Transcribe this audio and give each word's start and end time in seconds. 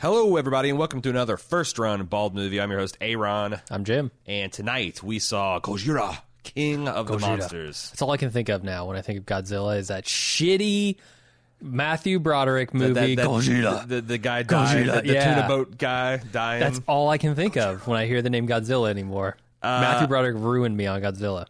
Hello, 0.00 0.36
everybody, 0.36 0.68
and 0.70 0.78
welcome 0.78 1.02
to 1.02 1.10
another 1.10 1.36
first 1.36 1.78
run 1.78 2.04
Bald 2.04 2.34
Move. 2.34 2.52
I'm 2.54 2.70
your 2.70 2.78
host, 2.80 2.96
Aaron, 3.00 3.60
I'm 3.70 3.84
Jim. 3.84 4.10
and 4.26 4.52
tonight 4.52 5.02
we 5.02 5.18
saw 5.18 5.58
Gojira, 5.60 6.18
King 6.44 6.86
of 6.86 7.08
the 7.08 7.16
Gojira. 7.16 7.20
Monsters. 7.38 7.90
That's 7.90 8.02
all 8.02 8.10
I 8.12 8.16
can 8.16 8.30
think 8.30 8.48
of 8.48 8.62
now 8.62 8.86
when 8.86 8.96
I 8.96 9.02
think 9.02 9.18
of 9.18 9.26
Godzilla 9.26 9.76
is 9.76 9.88
that 9.88 10.04
shitty 10.04 10.96
Matthew 11.60 12.20
Broderick 12.20 12.72
movie. 12.72 13.16
That- 13.16 13.22
that- 13.24 13.26
Gojira. 13.28 13.88
The, 13.88 14.00
the 14.00 14.18
guy 14.18 14.44
died, 14.44 14.86
Gojira, 14.86 14.94
the, 14.96 15.00
the 15.02 15.14
yeah. 15.14 15.34
tuna 15.34 15.48
boat 15.48 15.78
guy 15.78 16.18
dying. 16.18 16.60
That's 16.60 16.80
all 16.86 17.08
I 17.08 17.18
can 17.18 17.34
think 17.34 17.56
of 17.56 17.86
when 17.88 17.98
I 17.98 18.06
hear 18.06 18.22
the 18.22 18.30
name 18.30 18.46
Godzilla 18.46 18.90
anymore. 18.90 19.36
Uh, 19.60 19.80
Matthew 19.80 20.06
Broderick 20.06 20.36
ruined 20.36 20.76
me 20.76 20.86
on 20.86 21.00
Godzilla. 21.02 21.46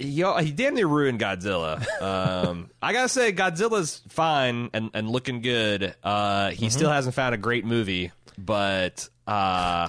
Yo, 0.00 0.36
he 0.38 0.50
damn 0.50 0.74
near 0.74 0.86
ruined 0.86 1.20
Godzilla. 1.20 1.84
Um, 2.00 2.70
I 2.82 2.92
gotta 2.92 3.08
say, 3.08 3.32
Godzilla's 3.32 4.02
fine 4.08 4.70
and, 4.72 4.90
and 4.94 5.08
looking 5.10 5.40
good. 5.42 5.94
Uh, 6.02 6.50
he 6.50 6.56
Mm-hmm. 6.66 6.68
still 6.70 6.90
hasn't 6.90 7.14
found 7.14 7.34
a 7.34 7.38
great 7.38 7.64
movie, 7.64 8.10
but 8.38 9.08
uh, 9.26 9.88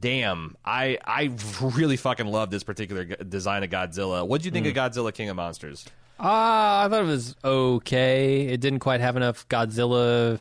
damn, 0.00 0.56
I 0.64 0.98
I 1.04 1.30
really 1.62 1.96
fucking 1.96 2.26
love 2.26 2.50
this 2.50 2.64
particular 2.64 3.04
design 3.04 3.62
of 3.64 3.70
Godzilla. 3.70 4.26
What 4.26 4.42
do 4.42 4.46
you 4.46 4.50
think 4.50 4.66
Mm. 4.66 4.70
of 4.70 4.74
Godzilla 4.76 5.14
King 5.14 5.28
of 5.30 5.36
Monsters? 5.36 5.84
Ah, 6.20 6.84
I 6.84 6.88
thought 6.88 7.02
it 7.02 7.06
was 7.06 7.36
okay. 7.44 8.48
It 8.48 8.60
didn't 8.60 8.80
quite 8.80 9.00
have 9.00 9.16
enough 9.16 9.46
Godzilla 9.48 10.40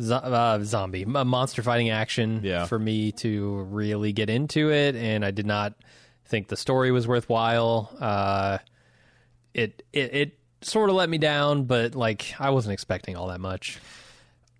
zo- 0.00 0.14
uh, 0.16 0.64
zombie 0.64 1.04
monster 1.04 1.62
fighting 1.62 1.90
action 1.90 2.40
Yeah. 2.42 2.64
for 2.64 2.78
me 2.78 3.12
to 3.12 3.66
really 3.70 4.12
get 4.14 4.30
into 4.30 4.72
it, 4.72 4.96
and 4.96 5.22
I 5.22 5.30
did 5.30 5.44
not 5.46 5.74
think 6.32 6.48
the 6.48 6.56
story 6.56 6.90
was 6.90 7.06
worthwhile. 7.06 7.94
Uh, 8.00 8.58
it 9.52 9.84
it 9.92 10.14
it 10.14 10.38
sort 10.62 10.88
of 10.88 10.96
let 10.96 11.08
me 11.08 11.18
down, 11.18 11.64
but 11.64 11.94
like 11.94 12.34
I 12.40 12.50
wasn't 12.50 12.72
expecting 12.72 13.16
all 13.16 13.28
that 13.28 13.38
much. 13.40 13.78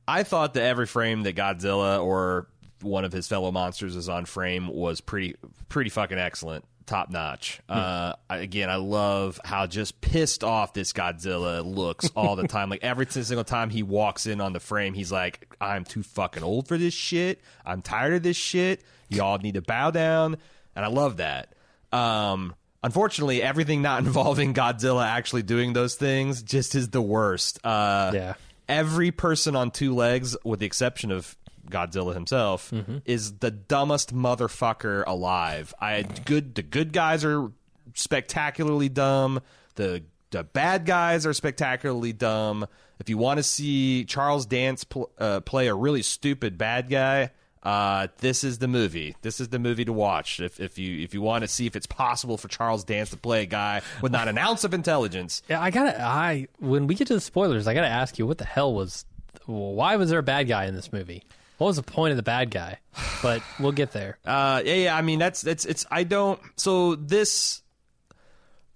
I 0.07 0.23
thought 0.23 0.53
that 0.55 0.65
every 0.65 0.87
frame 0.87 1.23
that 1.23 1.35
Godzilla 1.35 2.05
or 2.05 2.47
one 2.83 3.07
of 3.07 3.13
his 3.13 3.27
fellow 3.27 3.51
monsters 3.51 3.97
is 3.97 4.09
on 4.11 4.27
frame 4.27 4.69
was 4.69 5.01
pretty 5.01 5.35
pretty 5.71 5.89
fucking 5.89 6.19
excellent, 6.19 6.67
top 6.85 7.09
notch. 7.09 7.61
Uh, 7.71 8.13
again, 8.29 8.69
I 8.69 8.77
love 8.77 9.41
how 9.43 9.67
just 9.67 10.03
pissed 10.03 10.45
off 10.45 10.75
this 10.75 10.93
Godzilla 10.93 11.65
looks 11.65 12.11
all 12.17 12.37
the 12.37 12.49
time. 12.49 12.69
like 12.69 12.85
every 12.85 13.07
single 13.07 13.45
time 13.45 13.71
he 13.71 13.83
walks 13.83 14.27
in 14.27 14.43
on 14.43 14.53
the 14.53 14.61
frame, 14.61 14.93
he's 14.93 15.11
like, 15.11 15.57
"I'm 15.59 15.85
too 15.85 16.03
fucking 16.03 16.43
old 16.43 16.69
for 16.69 16.77
this 16.77 16.93
shit. 16.93 17.41
I'm 17.65 17.81
tired 17.81 18.13
of 18.13 18.23
this 18.23 18.37
shit. 18.37 18.83
Y'all 19.09 19.39
need 19.39 19.55
to 19.55 19.63
bow 19.63 19.91
down." 19.91 20.37
And 20.75 20.85
I 20.85 20.89
love 20.89 21.19
that. 21.19 21.55
Um, 21.93 22.55
unfortunately, 22.83 23.43
everything 23.43 23.83
not 23.83 24.03
involving 24.07 24.55
Godzilla 24.55 25.07
actually 25.07 25.43
doing 25.43 25.73
those 25.73 25.95
things 25.95 26.43
just 26.43 26.75
is 26.75 26.89
the 26.91 27.03
worst. 27.03 27.59
Uh, 27.65 28.11
Yeah. 28.15 28.35
every 28.69 29.11
person 29.11 29.55
on 29.57 29.71
two 29.71 29.95
legs, 29.95 30.37
with 30.45 30.61
the 30.61 30.67
exception 30.67 31.11
of 31.11 31.37
Godzilla 31.71 32.15
himself, 32.15 32.71
Mm-hmm. 32.71 32.99
is 33.05 33.39
the 33.39 33.51
dumbest 33.51 34.15
motherfucker 34.15 35.05
alive. 35.07 35.73
I 35.81 36.03
good 36.03 36.55
the 36.55 36.63
good 36.63 36.93
guys 36.93 37.25
are 37.25 37.51
spectacularly 37.95 38.89
dumb. 38.89 39.41
The 39.77 40.03
the 40.31 40.43
bad 40.45 40.87
guys 40.87 41.27
are 41.27 41.33
spectacularly 41.35 42.13
dumb. 42.13 42.67
If 42.99 43.09
you 43.11 43.19
want 43.19 43.39
to 43.39 43.43
see 43.43 44.05
Charles 44.05 44.47
Dance 44.47 44.85
pl- 44.85 45.11
uh, 45.19 45.41
play 45.41 45.67
a 45.69 45.75
really 45.75 46.03
stupid 46.03 46.57
bad 46.57 46.89
guy, 46.89 47.31
uh, 47.63 48.09
this 48.19 48.43
is 48.45 48.59
the 48.59 48.69
movie. 48.69 49.15
This 49.23 49.41
is 49.41 49.49
the 49.49 49.59
movie 49.59 49.85
to 49.85 49.93
watch. 49.93 50.41
If 50.41 50.59
if 50.61 50.79
you 50.79 51.01
if 51.03 51.15
you 51.15 51.23
want 51.23 51.43
to 51.43 51.49
see 51.49 51.67
if 51.67 51.77
it's 51.77 51.87
possible 51.87 52.37
for 52.37 52.49
Charles 52.49 52.85
Dance 52.85 53.11
to 53.11 53.17
play 53.17 53.43
a 53.43 53.47
guy 53.47 53.83
with 54.01 54.11
not 54.13 54.29
an 54.29 54.39
ounce 54.39 54.65
of 54.65 54.75
intelligence, 54.75 55.43
Yeah, 55.49 55.61
I 55.63 55.71
gotta. 55.71 56.01
I 56.03 56.49
when 56.59 56.87
we 56.87 56.95
get 56.95 57.07
to 57.09 57.15
the 57.15 57.21
spoilers, 57.21 57.67
I 57.67 57.75
gotta 57.75 57.87
ask 57.89 58.19
you 58.19 58.27
what 58.27 58.39
the 58.39 58.45
hell 58.45 58.75
was. 58.75 59.05
Why 59.47 59.97
was 59.97 60.11
there 60.11 60.19
a 60.19 60.23
bad 60.25 60.49
guy 60.49 60.67
in 60.67 60.75
this 60.75 60.93
movie? 60.93 61.25
What 61.59 61.69
was 61.69 61.77
the 61.77 61.83
point 61.85 62.11
of 62.11 62.17
the 62.17 62.23
bad 62.25 62.51
guy? 62.51 62.79
But 63.23 63.43
we'll 63.61 63.73
get 63.73 63.93
there. 63.93 64.19
Uh, 64.27 64.63
yeah, 64.65 64.75
yeah. 64.75 64.97
I 64.97 65.03
mean, 65.03 65.19
that's 65.21 65.41
that's 65.43 65.65
it's. 65.65 65.87
I 65.91 66.03
don't. 66.05 66.41
So 66.57 66.97
this 66.97 67.63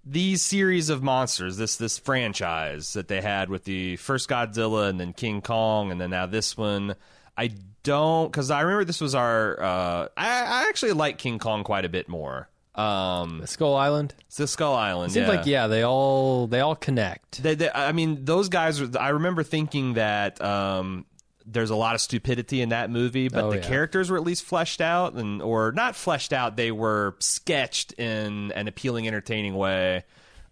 these 0.05 0.43
series 0.43 0.89
of 0.89 1.03
monsters, 1.03 1.57
this 1.57 1.77
this 1.77 1.99
franchise 1.99 2.93
that 2.93 3.09
they 3.09 3.21
had 3.21 3.51
with 3.51 3.65
the 3.65 3.97
first 3.97 4.29
Godzilla 4.29 4.89
and 4.89 5.01
then 5.01 5.13
King 5.13 5.43
Kong 5.43 5.91
and 5.91 6.01
then 6.01 6.11
now 6.11 6.27
this 6.27 6.57
one, 6.57 6.95
I 7.37 7.51
don't 7.83 8.31
because 8.31 8.51
I 8.51 8.61
remember 8.63 8.85
this 8.85 9.01
was 9.01 9.15
our. 9.15 9.61
Uh, 9.63 10.09
I, 10.17 10.27
I 10.27 10.67
actually 10.69 10.93
like 10.93 11.19
King 11.19 11.39
Kong 11.39 11.65
quite 11.65 11.85
a 11.85 11.89
bit 11.89 12.09
more. 12.09 12.49
Um, 12.75 13.43
Skull 13.47 13.75
Island. 13.75 14.15
it's 14.27 14.37
the 14.37 14.47
Skull 14.47 14.75
Island. 14.75 15.13
Seems 15.13 15.27
yeah. 15.29 15.35
like 15.35 15.47
yeah, 15.47 15.67
they 15.67 15.83
all 15.83 16.47
they 16.47 16.61
all 16.61 16.77
connect. 16.77 17.43
They, 17.43 17.55
they, 17.55 17.71
I 17.71 17.93
mean, 17.93 18.25
those 18.25 18.49
guys. 18.51 18.81
were- 18.81 18.99
I 19.01 19.11
remember 19.11 19.43
thinking 19.43 19.95
that 19.95 20.43
um, 20.43 21.07
there's 21.47 21.71
a 21.71 21.77
lot 21.77 21.95
of 21.95 22.03
stupidity 22.03 22.61
in 22.61 22.69
that 22.71 22.91
movie, 22.91 23.29
but 23.29 23.45
Oh, 23.45 23.51
the 23.51 23.57
yeah. 23.59 23.63
characters 23.67 24.11
were 24.11 24.17
at 24.19 24.25
least 24.25 24.45
fleshed 24.45 24.81
out, 24.83 25.15
and 25.15 25.41
or 25.41 25.73
not 25.73 25.97
fleshed 25.97 26.35
out. 26.35 26.57
They 26.57 26.71
were 26.71 27.17
sketched 27.21 27.93
in 27.95 28.53
an 28.53 28.69
appealing, 28.69 29.07
entertaining 29.09 29.55
way. 29.55 30.05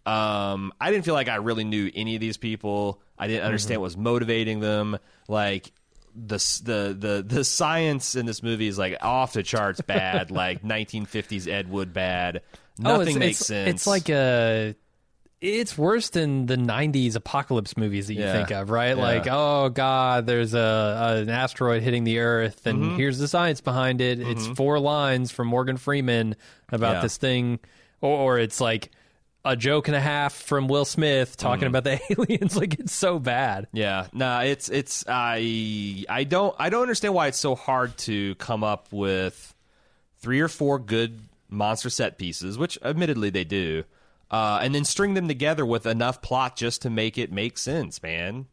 Um, 0.06 0.72
I 0.80 0.90
didn't 0.90 1.04
feel 1.04 1.14
like 1.14 1.28
I 1.28 1.36
really 1.36 1.64
knew 1.64 1.90
any 1.94 2.14
of 2.14 2.20
these 2.20 2.36
people. 2.36 3.00
I 3.18 3.26
didn't 3.26 3.44
understand 3.44 3.74
Mm-hmm. 3.76 3.80
what 3.80 3.84
was 3.84 3.96
motivating 3.96 4.60
them. 4.60 4.98
Like 5.28 5.72
the 6.14 6.36
the 6.64 6.96
the 6.98 7.24
the 7.26 7.44
science 7.44 8.14
in 8.14 8.26
this 8.26 8.42
movie 8.42 8.68
is 8.68 8.78
like 8.78 8.96
off 9.02 9.32
the 9.32 9.42
charts 9.42 9.80
bad, 9.80 10.30
like 10.32 10.62
1950s 10.62 11.48
Ed 11.48 11.68
Wood 11.68 11.92
bad. 11.92 12.42
Nothing 12.78 12.96
oh, 12.98 13.00
it's, 13.02 13.16
makes 13.18 13.40
it's, 13.40 13.46
sense. 13.46 13.70
It's 13.70 13.86
like 13.86 14.08
a. 14.08 14.74
It's 15.40 15.76
worse 15.76 16.08
than 16.08 16.46
the 16.46 16.56
'90s 16.56 17.16
apocalypse 17.16 17.76
movies 17.76 18.06
that 18.06 18.14
you 18.14 18.20
Yeah. 18.20 18.32
think 18.32 18.50
of, 18.50 18.70
right? 18.70 18.96
Yeah. 18.96 19.02
Like, 19.02 19.26
oh 19.30 19.68
god, 19.68 20.26
there's 20.26 20.54
a, 20.54 21.20
an 21.22 21.28
asteroid 21.28 21.82
hitting 21.82 22.04
the 22.04 22.20
Earth, 22.20 22.66
and 22.66 22.78
Mm-hmm. 22.78 22.96
here's 22.96 23.18
the 23.18 23.28
science 23.28 23.60
behind 23.60 24.00
it. 24.00 24.20
It's 24.20 24.46
four 24.46 24.78
lines 24.80 25.30
from 25.30 25.48
Morgan 25.48 25.76
Freeman 25.76 26.36
about 26.70 26.94
Yeah. 26.94 27.00
this 27.02 27.18
thing, 27.18 27.58
or, 28.00 28.18
or 28.36 28.38
it's 28.38 28.58
like 28.60 28.90
a 29.44 29.56
joke 29.56 29.88
and 29.88 29.96
a 29.96 30.00
half 30.00 30.32
from 30.32 30.68
Will 30.68 30.84
Smith 30.84 31.36
talking 31.36 31.68
Mm-hmm. 31.68 31.74
about 31.76 31.84
the 31.84 32.00
aliens. 32.30 32.56
Like, 32.56 32.74
it's 32.80 32.94
so 32.94 33.18
bad. 33.18 33.66
Yeah, 33.72 34.06
no, 34.12 34.40
it's 34.40 34.68
it's 34.68 35.04
I 35.08 36.04
I 36.08 36.24
don't 36.24 36.54
I 36.58 36.70
don't 36.70 36.82
understand 36.82 37.14
why 37.14 37.26
it's 37.26 37.38
so 37.38 37.54
hard 37.54 37.96
to 37.98 38.34
come 38.36 38.64
up 38.64 38.88
with 38.90 39.54
three 40.18 40.40
or 40.40 40.48
four 40.48 40.78
good 40.78 41.20
monster 41.50 41.90
set 41.90 42.16
pieces, 42.18 42.56
which 42.58 42.78
admittedly 42.82 43.30
they 43.30 43.44
do, 43.44 43.84
uh, 44.30 44.60
and 44.62 44.74
then 44.74 44.84
string 44.84 45.14
them 45.14 45.28
together 45.28 45.66
with 45.66 45.84
enough 45.86 46.22
plot 46.22 46.56
just 46.56 46.82
to 46.82 46.90
make 46.90 47.18
it 47.18 47.30
make 47.30 47.58
sense, 47.58 48.02
man. 48.02 48.46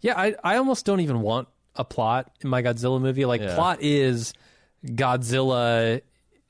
Yeah, 0.00 0.18
I, 0.18 0.34
I 0.42 0.56
almost 0.56 0.84
don't 0.86 1.00
even 1.00 1.20
want 1.20 1.46
a 1.76 1.84
plot 1.84 2.32
in 2.40 2.48
my 2.50 2.62
Godzilla 2.62 3.00
movie. 3.00 3.24
Like 3.24 3.40
Yeah. 3.42 3.54
plot 3.54 3.78
is 3.82 4.32
Godzilla 4.84 6.00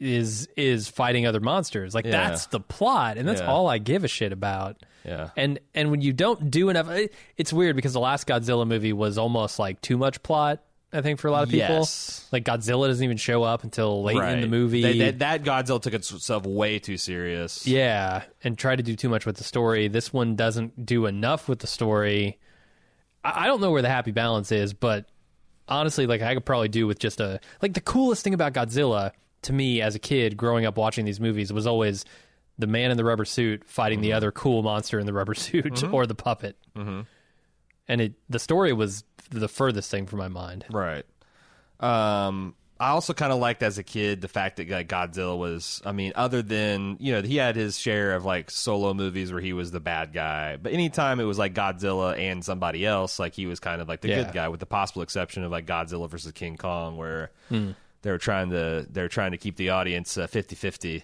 is 0.03 0.49
is 0.57 0.89
fighting 0.89 1.27
other 1.27 1.41
monsters. 1.41 1.95
Like 1.95 2.05
Yeah. 2.05 2.11
that's 2.29 2.47
the 2.47 2.61
plot, 2.61 3.17
and 3.19 3.27
that's 3.29 3.41
Yeah. 3.41 3.47
all 3.51 3.69
I 3.69 3.79
give 3.79 4.05
a 4.05 4.09
shit 4.09 4.33
about. 4.33 4.77
Yeah. 5.05 5.31
And 5.37 5.59
and 5.75 5.91
when 5.91 6.01
you 6.01 6.13
don't 6.13 6.51
do 6.51 6.69
enough, 6.69 6.91
it, 6.91 7.13
it's 7.37 7.53
weird 7.53 7.77
because 7.77 7.93
the 7.93 8.01
last 8.01 8.27
Godzilla 8.27 8.67
movie 8.67 8.93
was 8.93 9.19
almost 9.19 9.59
like 9.59 9.81
too 9.81 9.97
much 9.97 10.23
plot. 10.23 10.63
I 10.95 11.01
think 11.01 11.21
for 11.21 11.29
a 11.29 11.31
lot 11.31 11.45
of 11.45 11.49
people, 11.49 11.77
Yes. 11.77 12.29
like 12.33 12.45
Godzilla 12.45 12.87
doesn't 12.87 13.03
even 13.03 13.17
show 13.17 13.43
up 13.45 13.65
until 13.65 14.03
late 14.03 14.17
in 14.19 14.43
the 14.43 14.47
movie. 14.47 14.83
That, 14.99 15.19
that, 15.19 15.43
that 15.45 15.67
Godzilla 15.67 15.81
took 15.81 15.95
itself 15.95 16.45
way 16.45 16.79
too 16.79 16.99
serious. 16.99 17.67
Yeah, 17.67 18.25
and 18.45 18.59
try 18.59 18.77
to 18.77 18.83
do 18.83 18.95
too 18.95 19.09
much 19.09 19.25
with 19.25 19.37
the 19.37 19.45
story. 19.45 19.89
This 19.89 20.13
one 20.13 20.37
doesn't 20.37 20.85
do 20.85 21.07
enough 21.07 21.49
with 21.49 21.61
the 21.61 21.67
story. 21.67 22.39
I, 23.25 23.45
I 23.45 23.47
don't 23.47 23.61
know 23.63 23.71
where 23.71 23.81
the 23.83 23.89
happy 23.89 24.11
balance 24.11 24.53
is, 24.53 24.75
but 24.75 25.07
honestly, 25.67 26.07
like 26.07 26.21
I 26.21 26.35
could 26.35 26.45
probably 26.45 26.69
do 26.69 26.87
with 26.87 26.99
just 26.99 27.21
a 27.21 27.41
like 27.63 27.73
the 27.73 27.81
coolest 27.81 28.23
thing 28.23 28.35
about 28.35 28.53
Godzilla 28.53 29.13
to 29.43 29.53
me 29.53 29.81
as 29.83 29.95
a 29.95 29.99
kid 29.99 30.37
growing 30.37 30.65
up 30.67 30.77
watching 30.77 31.05
these 31.05 31.21
movies 31.21 31.53
was 31.53 31.67
always 31.67 32.05
the 32.59 32.67
man 32.67 32.91
in 32.91 32.97
the 32.97 33.05
rubber 33.05 33.25
suit 33.25 33.65
fighting 33.65 34.01
the 34.01 34.13
other 34.13 34.31
cool 34.31 34.63
monster 34.63 34.99
in 34.99 35.07
the 35.07 35.13
rubber 35.13 35.35
suit 35.47 35.83
or 35.93 36.07
the 36.07 36.15
puppet. 36.15 36.57
Mm-hmm. 36.77 37.01
And 37.89 38.01
it 38.01 38.13
the 38.29 38.39
story 38.39 38.73
was 38.73 39.05
the 39.31 39.49
furthest 39.49 39.91
thing 39.91 40.07
from 40.07 40.19
my 40.21 40.29
mind. 40.29 40.65
Right. 40.71 41.05
Um, 41.81 42.55
I 42.79 42.89
also 42.89 43.13
kind 43.15 43.33
of 43.33 43.39
liked 43.39 43.63
as 43.63 43.79
a 43.79 43.83
kid 43.85 44.21
the 44.21 44.29
fact 44.29 44.57
that 44.57 44.69
like, 44.69 44.89
Godzilla 44.89 45.37
was. 45.39 45.81
I 45.85 45.93
mean, 45.93 46.13
other 46.17 46.43
than 46.43 46.97
you 47.01 47.13
know, 47.13 47.23
he 47.23 47.37
had 47.37 47.55
his 47.55 47.79
share 47.79 48.15
of 48.15 48.25
like 48.25 48.51
solo 48.51 48.93
movies 48.93 49.33
where 49.33 49.41
he 49.41 49.53
was 49.53 49.71
the 49.71 49.79
bad 49.81 50.13
guy, 50.13 50.57
but 50.57 50.73
anytime 50.73 51.21
it 51.21 51.25
was 51.25 51.39
like 51.39 51.55
Godzilla 51.55 52.19
and 52.19 52.45
somebody 52.45 52.85
else, 52.85 53.19
like 53.21 53.35
he 53.35 53.47
was 53.47 53.61
kind 53.61 53.81
of 53.81 53.89
like 53.89 54.01
the 54.01 54.09
Yeah. 54.09 54.25
good 54.25 54.33
guy, 54.33 54.49
with 54.49 54.59
the 54.61 54.67
possible 54.67 55.03
exception 55.03 55.45
of 55.45 55.51
like 55.53 55.65
Godzilla 55.67 56.09
versus 56.11 56.33
King 56.33 56.57
Kong, 56.57 56.97
where 56.97 57.31
Hmm. 57.49 57.73
They 58.03 58.11
were 58.11 58.19
trying 58.19 58.51
to 58.51 58.87
they're 58.91 59.09
trying 59.09 59.31
to 59.33 59.39
keep 59.39 59.57
the 59.57 59.71
audience 59.71 60.17
uh, 60.19 60.27
50-50. 60.27 61.03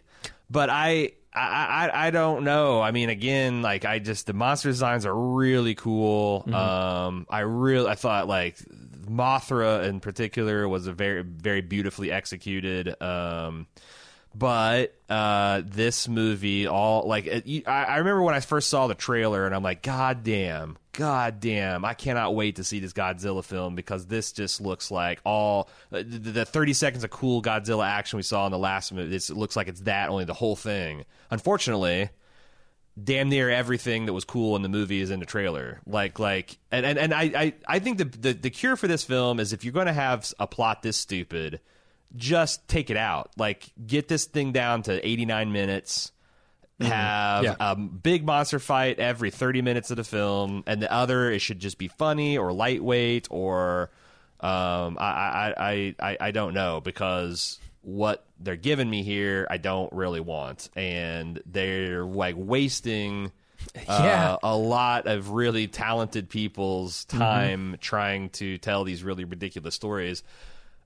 But 0.51 0.71
I. 0.71 1.13
I, 1.35 1.91
I 1.93 2.07
I 2.07 2.11
don't 2.11 2.43
know. 2.43 2.81
I 2.81 2.91
mean, 2.91 3.11
again, 3.11 3.61
like 3.63 3.85
I 3.85 3.99
just 4.01 4.27
the 4.27 4.33
monster 4.33 4.71
designs 4.71 5.05
are 5.07 5.15
really 5.15 5.75
cool. 5.75 6.43
Um, 6.53 7.27
I 7.29 7.41
really 7.41 7.87
I 7.89 7.95
thought 7.97 8.27
like 8.27 8.57
Mothra 9.07 9.85
in 9.85 10.01
particular 10.01 10.67
was 10.69 10.87
a 10.87 10.93
very 10.93 11.23
very 11.23 11.61
beautifully 11.61 12.11
executed. 12.11 13.01
Um, 13.01 13.67
but 14.35 14.95
uh, 15.09 15.63
this 15.65 16.09
movie, 16.09 16.67
all 16.67 17.07
like 17.07 17.27
it, 17.27 17.47
you- 17.47 17.63
I, 17.67 17.85
I 17.85 17.97
remember 17.99 18.23
when 18.23 18.35
I 18.35 18.41
first 18.41 18.69
saw 18.69 18.87
the 18.87 18.95
trailer, 18.95 19.47
and 19.47 19.55
I'm 19.55 19.63
like, 19.63 19.83
God 19.83 20.25
damn, 20.25 20.79
God 20.99 21.39
damn, 21.39 21.85
I 21.85 21.95
cannot 21.95 22.35
wait 22.35 22.57
to 22.57 22.65
see 22.65 22.81
this 22.81 22.93
Godzilla 22.93 23.45
film 23.45 23.77
because 23.77 24.07
this 24.07 24.33
just 24.33 24.61
looks 24.61 24.91
like 24.91 25.21
all 25.25 25.69
the, 25.91 26.03
the 26.03 26.45
30 26.45 26.73
seconds 26.73 27.05
of 27.05 27.11
cool 27.11 27.41
Godzilla 27.41 27.87
action 27.87 28.17
we 28.17 28.25
saw 28.25 28.47
in 28.47 28.51
the 28.51 28.59
last 28.59 28.93
movie. 28.93 29.15
It 29.15 29.31
looks 29.31 29.55
like 29.55 29.69
it's 29.69 29.83
that 29.83 30.09
only 30.09 30.25
the 30.25 30.35
whole 30.35 30.57
thing. 30.57 31.05
Unfortunately, 31.31 32.11
damn 33.01 33.29
near 33.29 33.49
everything 33.49 34.07
that 34.07 34.13
was 34.13 34.25
cool 34.25 34.57
in 34.57 34.63
the 34.63 34.69
movie 34.69 35.01
is 35.01 35.13
in 35.13 35.21
the 35.21 35.27
trailer. 35.27 35.81
Like 35.87 36.19
like 36.19 36.59
and 36.73 36.85
and, 36.85 36.99
and 36.99 37.15
I, 37.15 37.23
I 37.23 37.55
I 37.69 37.79
think 37.79 37.99
the, 37.99 38.05
the 38.05 38.33
the 38.33 38.51
cure 38.51 38.75
for 38.75 38.89
this 38.89 39.05
film 39.05 39.39
is 39.39 39.53
if 39.53 39.63
you're 39.63 39.73
going 39.73 39.87
to 39.87 39.93
have 39.93 40.33
a 40.41 40.49
plot 40.49 40.83
this 40.83 40.97
stupid, 40.97 41.61
just 42.17 42.67
take 42.67 42.91
it 42.91 42.97
out. 42.97 43.31
Like 43.37 43.71
get 43.87 44.09
this 44.09 44.25
thing 44.25 44.51
down 44.51 44.83
to 44.83 45.07
89 45.07 45.53
minutes. 45.53 46.11
Have 46.81 47.45
Yeah. 47.45 47.57
a 47.59 47.75
big 47.77 48.25
monster 48.25 48.59
fight 48.59 48.99
every 48.99 49.31
30 49.31 49.63
minutes 49.63 49.91
of 49.91 49.97
the 49.97 50.05
film, 50.05 50.63
and 50.67 50.81
the 50.81 50.93
other 50.93 51.31
it 51.31 51.41
should 51.41 51.59
just 51.59 51.77
be 51.79 51.89
funny 51.89 52.39
or 52.39 52.53
lightweight 52.53 53.27
or 53.31 53.91
um, 54.41 54.97
I, 55.01 55.05
I, 55.05 55.55
I, 55.59 55.95
I, 56.01 56.17
I 56.21 56.31
don't 56.31 56.55
know 56.55 56.81
because 56.81 57.59
what 57.83 58.25
they're 58.39 58.55
giving 58.57 58.89
me 58.89 59.03
here, 59.03 59.47
I 59.51 59.57
don't 59.57 59.93
really 59.93 60.21
want, 60.21 60.69
and 60.77 61.43
they're 61.47 62.05
like 62.05 62.37
wasting 62.39 63.33
Yeah. 63.89 64.35
uh, 64.35 64.39
a 64.45 64.57
lot 64.57 65.09
of 65.09 65.31
really 65.31 65.67
talented 65.67 66.29
people's 66.29 67.05
time 67.07 67.77
trying 67.81 68.31
to 68.31 68.57
tell 68.59 68.85
these 68.85 69.03
really 69.03 69.25
ridiculous 69.25 69.75
stories. 69.75 70.23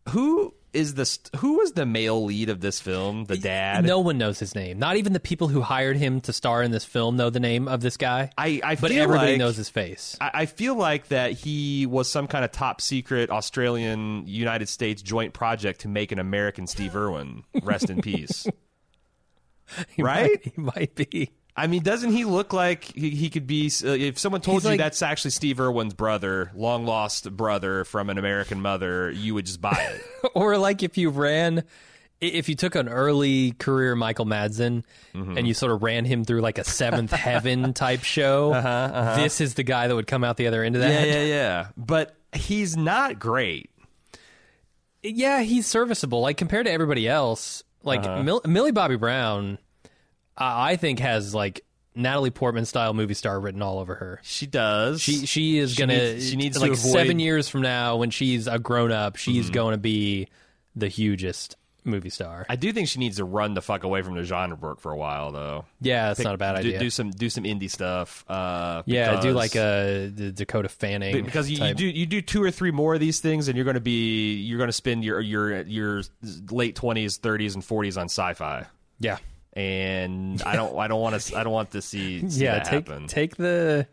Who 0.09 0.55
is 0.73 0.95
the 0.95 1.05
st- 1.05 1.35
who 1.41 1.59
was 1.59 1.73
the 1.73 1.85
male 1.85 2.25
lead 2.25 2.49
of 2.49 2.61
this 2.61 2.81
film? 2.81 3.25
The 3.27 3.37
dad. 3.37 3.85
No 3.85 4.01
one 4.01 4.17
knows 4.19 4.39
his 4.39 4.55
name. 4.55 4.79
Not 4.79 4.97
even 4.97 5.13
the 5.13 5.21
people 5.21 5.49
who 5.49 5.61
hired 5.61 5.97
him 5.97 6.21
to 6.23 6.33
star 6.33 6.63
in 6.63 6.71
this 6.71 6.85
film 6.85 7.17
know 7.17 7.29
the 7.31 7.41
name 7.41 7.69
of 7.69 7.81
this 7.83 7.97
guy. 7.97 8.31
I, 8.39 8.61
I 8.65 8.75
but 8.77 8.91
feel 8.91 9.03
everybody 9.03 9.33
like- 9.33 9.39
knows 9.39 9.57
his 9.57 9.69
face. 9.69 10.17
I, 10.21 10.31
I 10.35 10.47
feel 10.47 10.75
like 10.75 11.09
that 11.09 11.33
he 11.33 11.87
was 11.87 12.09
some 12.09 12.27
kind 12.27 12.45
of 12.45 12.53
top 12.53 12.81
secret 12.81 13.31
Australian 13.31 14.27
United 14.27 14.69
States 14.69 15.03
joint 15.03 15.35
project 15.35 15.81
to 15.83 15.89
make 15.89 16.11
an 16.13 16.19
American 16.19 16.67
Steve 16.67 16.97
Irwin. 16.97 17.45
Rest 17.63 17.91
in 17.91 18.01
peace. 18.01 18.47
He 19.97 20.03
right? 20.03 20.29
might- 20.31 20.45
he 20.55 20.61
might 20.61 20.95
be. 20.95 21.31
I 21.55 21.67
mean, 21.67 21.83
doesn't 21.83 22.13
he 22.13 22.25
look 22.25 22.53
like 22.55 22.85
he, 22.85 23.11
he 23.11 23.29
could 23.29 23.47
be? 23.47 23.71
Uh, 23.85 23.89
if 23.89 24.19
someone 24.19 24.41
told 24.41 24.57
He's 24.57 24.65
you 24.65 24.71
like- 24.71 24.79
that's 24.81 25.03
actually 25.03 25.33
Steve 25.33 25.61
Irwin's 25.61 25.93
brother, 25.95 26.51
long 26.55 26.87
lost 26.87 27.31
brother 27.37 27.85
from 27.85 28.09
an 28.09 28.17
American 28.19 28.63
mother, 28.63 29.11
you 29.11 29.35
would 29.35 29.45
just 29.47 29.61
buy 29.61 29.79
it. 29.95 30.31
or 30.35 30.57
like 30.57 30.83
if 30.83 30.97
you 30.97 31.11
ran 31.11 31.59
i- 31.59 31.63
if 32.21 32.49
you 32.49 32.55
took 32.55 32.75
an 32.75 32.89
early 32.89 33.53
career 33.53 33.95
Michael 33.95 34.25
Madsen 34.25 34.85
Mm-hmm. 35.15 35.37
and 35.37 35.47
you 35.47 35.53
sort 35.53 35.73
of 35.73 35.83
ran 35.83 36.07
him 36.07 36.25
through 36.25 36.41
like 36.41 36.57
a 36.57 36.65
seventh 36.65 37.11
heaven 37.13 37.75
type 37.75 38.03
show, 38.03 38.53
this 39.17 39.43
is 39.43 39.53
the 39.53 39.63
guy 39.63 39.89
that 39.89 39.95
would 39.95 40.07
come 40.07 40.25
out 40.25 40.39
the 40.39 40.47
other 40.47 40.63
end 40.65 40.75
of 40.77 40.81
that. 40.81 40.91
Uh-huh, 40.91 41.07
yeah, 41.07 41.15
yeah, 41.17 41.25
yeah. 41.25 41.67
But 41.77 42.17
he's 42.33 42.79
not 42.79 43.19
great. 43.19 43.69
Yeah, 45.03 45.43
he's 45.43 45.67
serviceable. 45.67 46.21
Like 46.23 46.37
compared 46.37 46.67
to 46.67 46.73
everybody 46.73 47.09
else, 47.09 47.63
like 47.83 48.01
Uh-huh. 48.05 48.23
Mill- 48.23 48.41
Millie 48.47 48.71
Bobby 48.73 48.97
Brown, 48.97 49.59
I 50.37 50.77
think 50.77 50.99
has 51.01 51.35
like 51.35 51.65
Natalie 51.95 52.31
Portman 52.31 52.65
style 52.65 52.95
movie 52.95 53.15
star 53.15 53.39
written 53.39 53.61
all 53.63 53.79
over 53.79 53.95
her. 53.95 54.21
She 54.23 54.47
does. 54.47 55.01
She 55.03 55.27
she 55.27 55.59
is 55.59 55.73
She 55.73 55.79
gonna 55.79 55.95
needs- 56.15 56.29
she 56.31 56.37
needs 56.37 56.57
to 56.57 56.63
like 56.63 56.73
avoid- 56.73 56.85
Mm-hmm. 56.87 56.93
seven 56.99 57.19
years 57.19 57.49
from 57.49 57.63
now 57.63 57.97
when 57.97 58.11
she's 58.11 58.47
a 58.47 58.59
grown 58.59 58.93
up, 58.93 59.17
she's 59.17 59.51
going 59.51 59.73
to 59.73 59.79
be 59.79 60.29
the 60.75 60.89
hugest 60.89 61.57
movie 61.85 62.09
star. 62.11 62.47
I 62.49 62.55
do 62.57 62.73
think 62.73 62.87
she 62.89 62.99
needs 63.01 63.17
to 63.17 63.25
run 63.25 63.55
the 63.55 63.61
fuck 63.61 63.83
away 63.85 64.03
from 64.03 64.15
the 64.15 64.23
genre 64.23 64.57
work 64.57 64.81
for 64.81 64.91
a 64.93 64.97
while, 64.97 65.33
though. 65.33 65.65
yeah, 65.81 66.07
that's 66.09 66.21
not 66.21 66.35
a 66.35 66.39
bad 66.39 66.53
do, 66.55 66.61
idea. 66.69 66.79
Do 66.79 66.89
some 66.91 67.11
do 67.11 67.29
some 67.29 67.45
indie 67.45 67.69
stuff. 67.71 68.25
Uh, 68.29 68.83
yeah, 68.87 69.11
do 69.11 69.17
because- 69.29 69.35
like 69.35 69.55
a 69.57 70.07
the 70.15 70.33
Dakota 70.33 70.69
Fanning 70.71 71.25
because 71.25 71.51
you, 71.51 71.57
you 71.57 71.63
type. 71.63 71.77
do 71.77 71.85
you 71.87 72.07
do 72.07 72.23
two 72.23 72.43
or 72.43 72.51
three 72.51 72.71
more 72.71 72.95
of 72.95 73.01
these 73.01 73.21
things, 73.21 73.49
and 73.49 73.57
you're 73.57 73.65
going 73.65 73.75
to 73.75 73.81
be 73.81 74.37
you're 74.37 74.59
going 74.59 74.69
to 74.69 74.73
spend 74.73 75.05
your 75.05 75.21
your 75.21 75.61
your 75.63 76.03
late 76.51 76.75
twenties, 76.77 77.19
thirties, 77.19 77.55
and 77.55 77.63
forties 77.65 77.99
on 77.99 78.05
sci-fi. 78.07 78.65
yeah 78.99 79.19
And 79.55 80.43
I 80.43 80.57
don't 80.57 80.79
I 80.79 80.89
don't 80.89 81.01
want 81.01 81.21
to 81.21 81.37
I 81.37 81.45
don't 81.45 81.53
want 81.53 81.73
to 81.73 81.83
see, 81.83 82.29
see 82.29 82.45
yeah 82.45 82.55
that 82.55 82.65
take 82.65 82.89
happen. 82.89 83.07
take 83.07 83.37
the 83.37 83.87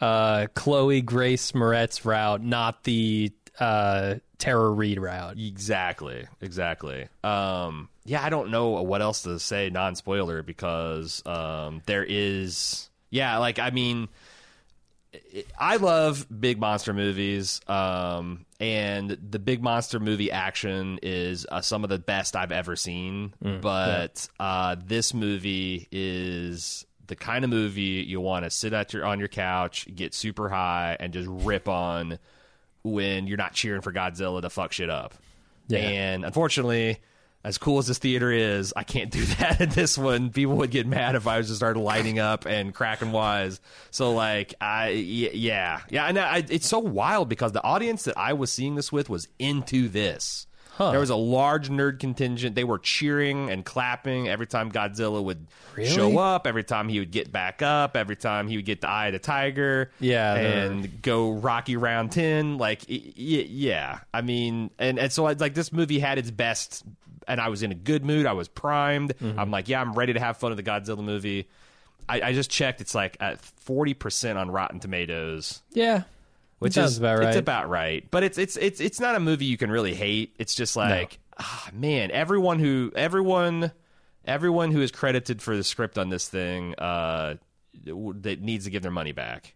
uh, 0.00 0.46
Chloe 0.54 1.00
Grace 1.00 1.52
Moretz 1.52 2.04
route, 2.04 2.42
not 2.42 2.84
the 2.84 3.32
uh, 3.58 4.16
Tara 4.38 4.70
Reid 4.70 4.98
route. 4.98 5.38
Exactly, 5.38 6.26
exactly. 6.40 7.06
Um, 7.22 7.88
yeah, 8.04 8.22
I 8.24 8.30
don't 8.30 8.50
know 8.50 8.70
what 8.82 9.00
else 9.00 9.22
to 9.22 9.38
say 9.38 9.70
non 9.70 9.94
spoiler 9.94 10.42
because 10.42 11.22
um, 11.24 11.82
there 11.86 12.04
is, 12.04 12.90
yeah, 13.10 13.38
like 13.38 13.58
I 13.60 13.70
mean, 13.70 14.08
I 15.58 15.76
love 15.76 16.26
big 16.40 16.58
monster 16.58 16.92
movies, 16.92 17.60
um, 17.68 18.44
and 18.62 19.10
the 19.10 19.40
big 19.40 19.60
monster 19.60 19.98
movie 19.98 20.30
action 20.30 21.00
is 21.02 21.44
uh, 21.50 21.60
some 21.60 21.82
of 21.82 21.90
the 21.90 21.98
best 21.98 22.36
I've 22.36 22.52
ever 22.52 22.76
seen. 22.76 23.34
but 23.60 24.28
uh, 24.38 24.76
this 24.86 25.12
movie 25.12 25.88
is 25.90 26.86
the 27.08 27.16
kind 27.16 27.42
of 27.44 27.50
movie 27.50 28.04
you 28.06 28.20
want 28.20 28.44
to 28.44 28.50
sit 28.50 28.72
at 28.72 28.92
your 28.92 29.04
on 29.04 29.18
your 29.18 29.26
couch, 29.26 29.88
get 29.92 30.14
super 30.14 30.48
high, 30.48 30.96
and 31.00 31.12
just 31.12 31.28
rip 31.28 31.68
on 31.68 32.20
when 32.84 33.26
you're 33.26 33.36
not 33.36 33.52
cheering 33.52 33.80
for 33.80 33.92
Godzilla 33.92 34.40
to 34.40 34.48
fuck 34.48 34.72
shit 34.72 34.88
up. 34.88 35.14
Yeah. 35.66 35.80
And 35.80 36.24
unfortunately, 36.24 37.00
as 37.44 37.58
cool 37.58 37.78
as 37.78 37.86
this 37.88 37.98
theater 37.98 38.30
is, 38.30 38.72
I 38.76 38.84
can't 38.84 39.10
do 39.10 39.24
that 39.38 39.60
in 39.60 39.68
this 39.70 39.98
one. 39.98 40.30
People 40.30 40.56
would 40.56 40.70
get 40.70 40.86
mad 40.86 41.14
if 41.16 41.26
I 41.26 41.38
was 41.38 41.48
just 41.48 41.58
started 41.58 41.80
lighting 41.80 42.18
up 42.18 42.46
and 42.46 42.74
cracking 42.74 43.12
wise. 43.12 43.60
So 43.90 44.12
like, 44.12 44.54
I 44.60 44.90
yeah 44.90 45.80
yeah, 45.90 46.06
and 46.06 46.18
I, 46.18 46.44
it's 46.48 46.66
so 46.68 46.78
wild 46.78 47.28
because 47.28 47.52
the 47.52 47.62
audience 47.64 48.04
that 48.04 48.16
I 48.16 48.32
was 48.34 48.52
seeing 48.52 48.74
this 48.76 48.92
with 48.92 49.08
was 49.10 49.28
into 49.38 49.88
this. 49.88 50.46
There 50.78 50.98
was 50.98 51.10
a 51.10 51.16
large 51.16 51.68
nerd 51.70 52.00
contingent. 52.00 52.56
They 52.56 52.64
were 52.64 52.78
cheering 52.80 53.50
and 53.50 53.64
clapping 53.64 54.26
every 54.28 54.48
time 54.48 54.72
Godzilla 54.72 55.22
would 55.22 55.46
Really? 55.76 55.88
show 55.88 56.18
up, 56.18 56.44
every 56.44 56.64
time 56.64 56.88
he 56.88 56.98
would 56.98 57.12
get 57.12 57.30
back 57.30 57.62
up, 57.62 57.96
every 57.96 58.16
time 58.16 58.48
he 58.48 58.56
would 58.56 58.64
get 58.64 58.80
the 58.80 58.88
eye 58.88 59.06
of 59.06 59.12
the 59.12 59.20
tiger. 59.20 59.92
Yeah, 60.00 60.34
they're- 60.34 60.70
And 60.72 61.00
go 61.00 61.34
Rocky 61.34 61.76
Round 61.76 62.10
10. 62.10 62.58
Like, 62.58 62.80
yeah. 62.88 64.00
I 64.12 64.22
mean, 64.22 64.70
and, 64.78 64.98
and 64.98 65.12
so, 65.12 65.22
like, 65.24 65.54
this 65.54 65.72
movie 65.72 66.00
had 66.00 66.18
its 66.18 66.32
best, 66.32 66.82
and 67.28 67.40
I 67.40 67.48
was 67.48 67.62
in 67.62 67.72
a 67.72 67.74
good 67.74 68.04
mood. 68.04 68.26
I 68.26 68.32
was 68.32 68.48
primed. 68.48 69.16
Mm-hmm. 69.18 69.38
I'm 69.38 69.50
like, 69.50 69.68
yeah, 69.68 69.80
I'm 69.80 69.92
ready 69.94 70.12
to 70.12 70.20
have 70.20 70.36
fun 70.36 70.54
with 70.54 70.64
the 70.64 70.70
Godzilla 70.70 71.02
movie. 71.02 71.48
I, 72.08 72.20
I 72.20 72.32
just 72.32 72.50
checked. 72.50 72.80
It's 72.80 72.94
like 72.94 73.16
at 73.20 73.40
40% 73.66 74.36
on 74.36 74.50
Rotten 74.50 74.80
Tomatoes 74.80 75.62
Yeah, 75.72 76.02
which 76.58 76.76
is 76.76 76.98
about 76.98 77.18
right. 77.18 77.28
It's 77.28 77.36
about 77.36 77.68
right, 77.68 78.08
but 78.10 78.22
it's 78.22 78.38
it's 78.38 78.56
it's 78.56 78.80
it's 78.80 79.00
not 79.00 79.14
a 79.14 79.20
movie 79.20 79.44
you 79.46 79.56
can 79.56 79.70
really 79.70 79.94
hate. 79.94 80.34
It's 80.38 80.54
just 80.54 80.76
like, 80.76 81.18
ah, 81.38 81.70
man, 81.72 82.10
everyone 82.10 82.58
who 82.58 82.92
everyone 82.94 83.72
everyone 84.24 84.70
who 84.70 84.80
is 84.80 84.90
credited 84.90 85.42
for 85.42 85.56
the 85.56 85.64
script 85.64 85.98
on 85.98 86.08
this 86.08 86.28
thing 86.28 86.74
uh, 86.76 87.34
that 87.84 88.40
needs 88.40 88.64
to 88.64 88.70
give 88.70 88.82
their 88.82 88.92
money 88.92 89.12
back 89.12 89.54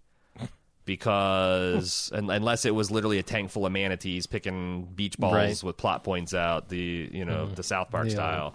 because 0.87 2.11
un 2.15 2.31
unless 2.31 2.65
it 2.65 2.75
was 2.75 2.91
literally 2.91 3.19
a 3.19 3.23
tank 3.23 3.51
full 3.51 3.67
of 3.67 3.73
manatees 3.73 4.27
picking 4.27 4.85
beach 4.95 5.19
balls 5.19 5.35
Right. 5.35 5.63
with 5.63 5.77
plot 5.77 6.05
points 6.05 6.33
out 6.35 6.69
the 6.69 7.11
you 7.13 7.25
know 7.25 7.47
the 7.47 7.63
South 7.63 7.91
Park 7.91 8.07
Yeah. 8.09 8.15
style, 8.15 8.55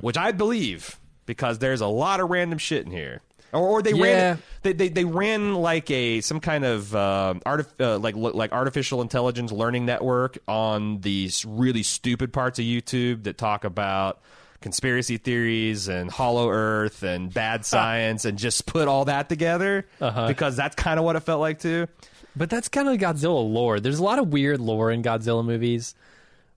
which 0.00 0.16
I 0.16 0.32
believe 0.32 0.98
because 1.26 1.58
there's 1.58 1.80
a 1.80 1.86
lot 1.86 2.20
of 2.20 2.28
random 2.30 2.58
shit 2.58 2.84
in 2.84 2.90
here. 2.92 3.20
Or, 3.52 3.60
or 3.68 3.82
they 3.82 3.92
Yeah. 3.92 4.02
ran 4.02 4.42
they, 4.62 4.72
they 4.72 4.88
they 4.88 5.04
ran 5.04 5.54
like 5.54 5.90
a 5.90 6.20
some 6.22 6.40
kind 6.40 6.64
of 6.64 6.94
uh, 6.94 7.34
artif- 7.44 7.78
uh, 7.80 7.98
like 7.98 8.14
like 8.16 8.52
artificial 8.52 9.02
intelligence 9.02 9.52
learning 9.52 9.84
network 9.86 10.38
on 10.48 11.00
these 11.02 11.44
really 11.44 11.82
stupid 11.82 12.32
parts 12.32 12.58
of 12.58 12.64
YouTube 12.64 13.24
that 13.24 13.36
talk 13.38 13.64
about 13.64 14.20
conspiracy 14.62 15.16
theories 15.18 15.88
and 15.88 16.10
hollow 16.10 16.48
earth 16.50 17.02
and 17.02 17.32
bad 17.32 17.64
science 17.66 18.24
and 18.24 18.38
just 18.38 18.64
put 18.66 18.88
all 18.88 19.04
that 19.06 19.28
together 19.28 19.86
Uh-huh. 20.00 20.28
because 20.28 20.56
that's 20.56 20.74
kind 20.76 20.98
of 20.98 21.04
what 21.04 21.16
it 21.16 21.20
felt 21.20 21.40
like 21.40 21.58
too. 21.58 21.86
But 22.34 22.48
that's 22.48 22.68
kind 22.68 22.88
of 22.88 22.96
Godzilla 22.96 23.46
lore. 23.52 23.78
There's 23.80 23.98
a 23.98 24.02
lot 24.04 24.18
of 24.18 24.28
weird 24.28 24.60
lore 24.60 24.90
in 24.90 25.02
Godzilla 25.02 25.44
movies. 25.44 25.94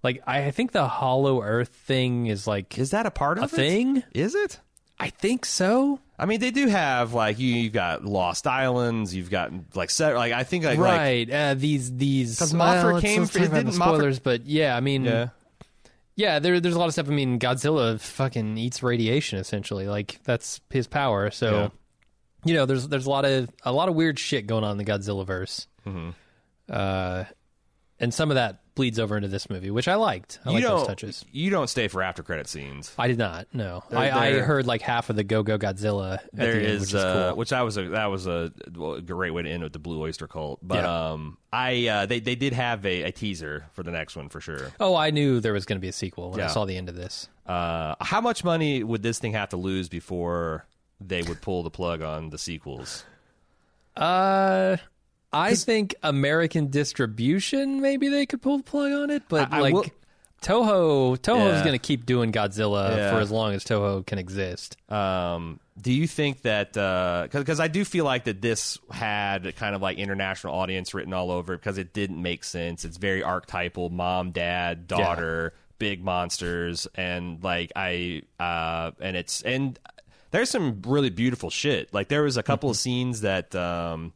Like 0.03 0.21
I 0.27 0.51
think 0.51 0.71
the 0.71 0.87
Hollow 0.87 1.41
Earth 1.41 1.69
thing 1.69 2.27
is 2.27 2.45
like 2.47 2.77
Is 2.77 2.91
that 2.91 3.05
a 3.05 3.11
part 3.11 3.37
of 3.39 3.43
a 3.43 3.55
it? 3.55 3.57
thing. 3.57 4.03
Is 4.13 4.35
it? 4.35 4.59
I 4.97 5.09
think 5.09 5.45
so. 5.45 5.99
I 6.17 6.25
mean, 6.25 6.39
they 6.39 6.51
do 6.51 6.67
have 6.67 7.13
like 7.13 7.39
you. 7.39 7.53
You've 7.53 7.73
got 7.73 8.05
Lost 8.05 8.47
Islands. 8.47 9.13
You've 9.13 9.29
got 9.29 9.51
like 9.73 9.89
set. 9.89 10.15
Like 10.15 10.31
I 10.31 10.43
think 10.43 10.63
like 10.63 10.77
like 10.77 10.97
right. 10.97 11.29
uh, 11.29 11.53
these 11.55 11.93
these 11.97 12.39
'Cause 12.39 12.53
well, 12.53 12.73
Mothra 12.81 12.93
let's- 12.93 13.03
came 13.05 13.19
let's 13.23 13.31
fr- 13.33 13.39
didn't 13.39 13.65
the 13.65 13.71
Mothra- 13.71 13.73
spoilers, 13.73 14.19
but 14.19 14.45
yeah, 14.45 14.77
I 14.77 14.79
mean, 14.79 15.03
yeah. 15.03 15.29
Yeah, 16.15 16.39
there, 16.39 16.59
there's 16.59 16.75
a 16.75 16.79
lot 16.79 16.87
of 16.87 16.93
stuff. 16.93 17.07
I 17.07 17.11
mean, 17.11 17.39
Godzilla 17.39 17.99
fucking 17.99 18.57
eats 18.57 18.81
radiation 18.83 19.39
essentially. 19.39 19.87
Like 19.87 20.19
that's 20.23 20.61
his 20.69 20.87
power. 20.87 21.31
So, 21.31 21.51
Yeah. 21.51 21.69
you 22.45 22.53
know, 22.55 22.65
there's 22.65 22.87
there's 22.87 23.05
a 23.05 23.09
lot 23.09 23.25
of 23.25 23.49
a 23.63 23.71
lot 23.71 23.89
of 23.89 23.95
weird 23.95 24.17
shit 24.19 24.47
going 24.47 24.63
on 24.63 24.71
in 24.71 24.77
the 24.77 24.85
Godzilla 24.85 25.25
verse. 25.25 25.67
Mm-hmm. 25.85 26.09
Uh, 26.69 27.25
and 27.99 28.13
some 28.13 28.31
of 28.31 28.35
that 28.35 28.59
bleeds 28.75 28.99
over 28.99 29.15
into 29.15 29.29
this 29.29 29.49
movie, 29.49 29.71
which 29.71 29.87
I 29.87 29.95
liked. 29.95 30.39
I 30.45 30.49
you 30.49 30.55
like 30.55 30.63
those 30.65 30.87
touches. 30.87 31.25
You 31.31 31.49
don't 31.49 31.69
stay 31.69 31.87
for 31.87 32.03
after 32.03 32.21
credit 32.23 32.47
scenes. 32.47 32.93
I 32.97 33.07
did 33.07 33.17
not. 33.17 33.47
No, 33.53 33.83
I, 33.91 34.11
I 34.11 34.31
there- 34.33 34.43
heard 34.43 34.67
like 34.67 34.81
half 34.81 35.09
of 35.09 35.15
the 35.15 35.23
Go 35.23 35.43
Go 35.43 35.57
Godzilla. 35.57 36.15
At 36.15 36.29
There 36.33 36.51
the 36.53 36.57
end, 36.59 36.67
is, 36.67 36.79
which 36.81 36.89
is 36.89 36.95
uh, 36.95 37.27
cool. 37.29 37.37
which 37.37 37.53
I 37.53 37.63
was 37.63 37.77
a 37.77 37.89
that 37.89 38.05
was 38.07 38.27
a, 38.27 38.51
well, 38.75 38.95
a 38.95 39.01
great 39.01 39.31
way 39.31 39.43
to 39.43 39.49
end 39.49 39.63
with 39.63 39.73
the 39.73 39.79
Blue 39.79 40.01
Oyster 40.01 40.27
Cult. 40.27 40.59
But 40.61 40.83
Yeah. 40.83 41.11
um, 41.11 41.37
I 41.53 41.87
uh, 41.87 42.05
they 42.05 42.19
they 42.19 42.35
did 42.35 42.53
have 42.53 42.85
a, 42.85 43.03
a 43.03 43.11
teaser 43.11 43.65
for 43.73 43.81
the 43.83 43.91
next 43.91 44.15
one 44.15 44.29
for 44.29 44.41
sure. 44.41 44.71
Oh, 44.79 44.95
I 44.95 45.09
knew 45.11 45.39
there 45.39 45.53
was 45.53 45.65
going 45.65 45.77
to 45.77 45.81
be 45.81 45.87
a 45.87 45.93
sequel 45.93 46.31
when 46.31 46.41
I 46.41 46.43
Yeah. 46.43 46.49
saw 46.49 46.65
the 46.65 46.75
end 46.77 46.89
of 46.89 46.95
this. 46.95 47.29
Uh, 47.45 47.95
how 48.01 48.19
much 48.21 48.43
money 48.43 48.83
would 48.83 49.01
this 49.03 49.19
thing 49.19 49.31
have 49.33 49.49
to 49.49 49.57
lose 49.57 49.87
before 49.87 50.65
they 50.99 51.21
would 51.21 51.41
pull 51.41 51.63
the 51.63 51.69
plug 51.69 52.01
on 52.01 52.29
the 52.29 52.37
sequels? 52.37 53.05
Uh, 53.95 54.77
I 55.35 55.55
think 55.55 55.95
American 56.03 56.69
distribution 56.69 57.81
maybe 57.81 58.07
they 58.09 58.25
could 58.25 58.41
pull 58.41 58.57
the 58.57 58.63
plug 58.63 58.91
on 58.91 59.09
it, 59.09 59.23
but 59.29 59.51
I- 59.53 59.57
I 59.57 59.61
like 59.61 59.73
will- 59.73 59.85
Toho, 60.41 61.17
Toho's 61.17 61.57
Yeah. 61.57 61.63
going 61.63 61.73
to 61.73 61.79
keep 61.79 62.05
doing 62.05 62.31
Godzilla 62.31 62.95
Yeah. 62.95 63.11
for 63.11 63.19
as 63.19 63.31
long 63.31 63.53
as 63.53 63.63
Toho 63.63 64.05
can 64.05 64.19
exist. 64.19 64.77
Um, 64.91 65.59
do 65.81 65.91
you 65.91 66.07
think 66.07 66.43
that 66.43 66.73
because 66.73 67.59
I 67.59 67.67
do 67.67 67.83
feel 67.83 68.05
like 68.05 68.25
that 68.25 68.41
this 68.41 68.77
had 68.91 69.55
kind 69.55 69.75
of 69.75 69.81
like 69.81 69.97
international 69.97 70.53
audience 70.53 70.93
written 70.93 71.13
all 71.13 71.31
over 71.31 71.53
it 71.55 71.57
because 71.61 71.77
it 71.79 71.93
didn't 71.93 72.21
make 72.21 72.43
sense. 72.43 72.85
It's 72.85 72.97
very 72.97 73.23
archetypal: 73.23 73.89
mom, 73.89 74.31
dad, 74.31 74.87
daughter, 74.87 75.53
big 75.79 76.03
monsters, 76.03 76.87
and 76.95 77.43
like 77.43 77.71
I 77.75 78.21
uh, 78.39 78.91
and 79.01 79.17
it's 79.17 79.41
and 79.41 79.79
there's 80.31 80.49
some 80.51 80.81
really 80.85 81.09
beautiful 81.09 81.49
shit. 81.49 81.91
Like 81.93 82.07
there 82.09 82.23
was 82.23 82.37
a 82.37 82.43
couple 82.43 82.69
of 82.69 82.77
scenes 82.77 83.21
that 83.21 83.55
um, 83.55 84.13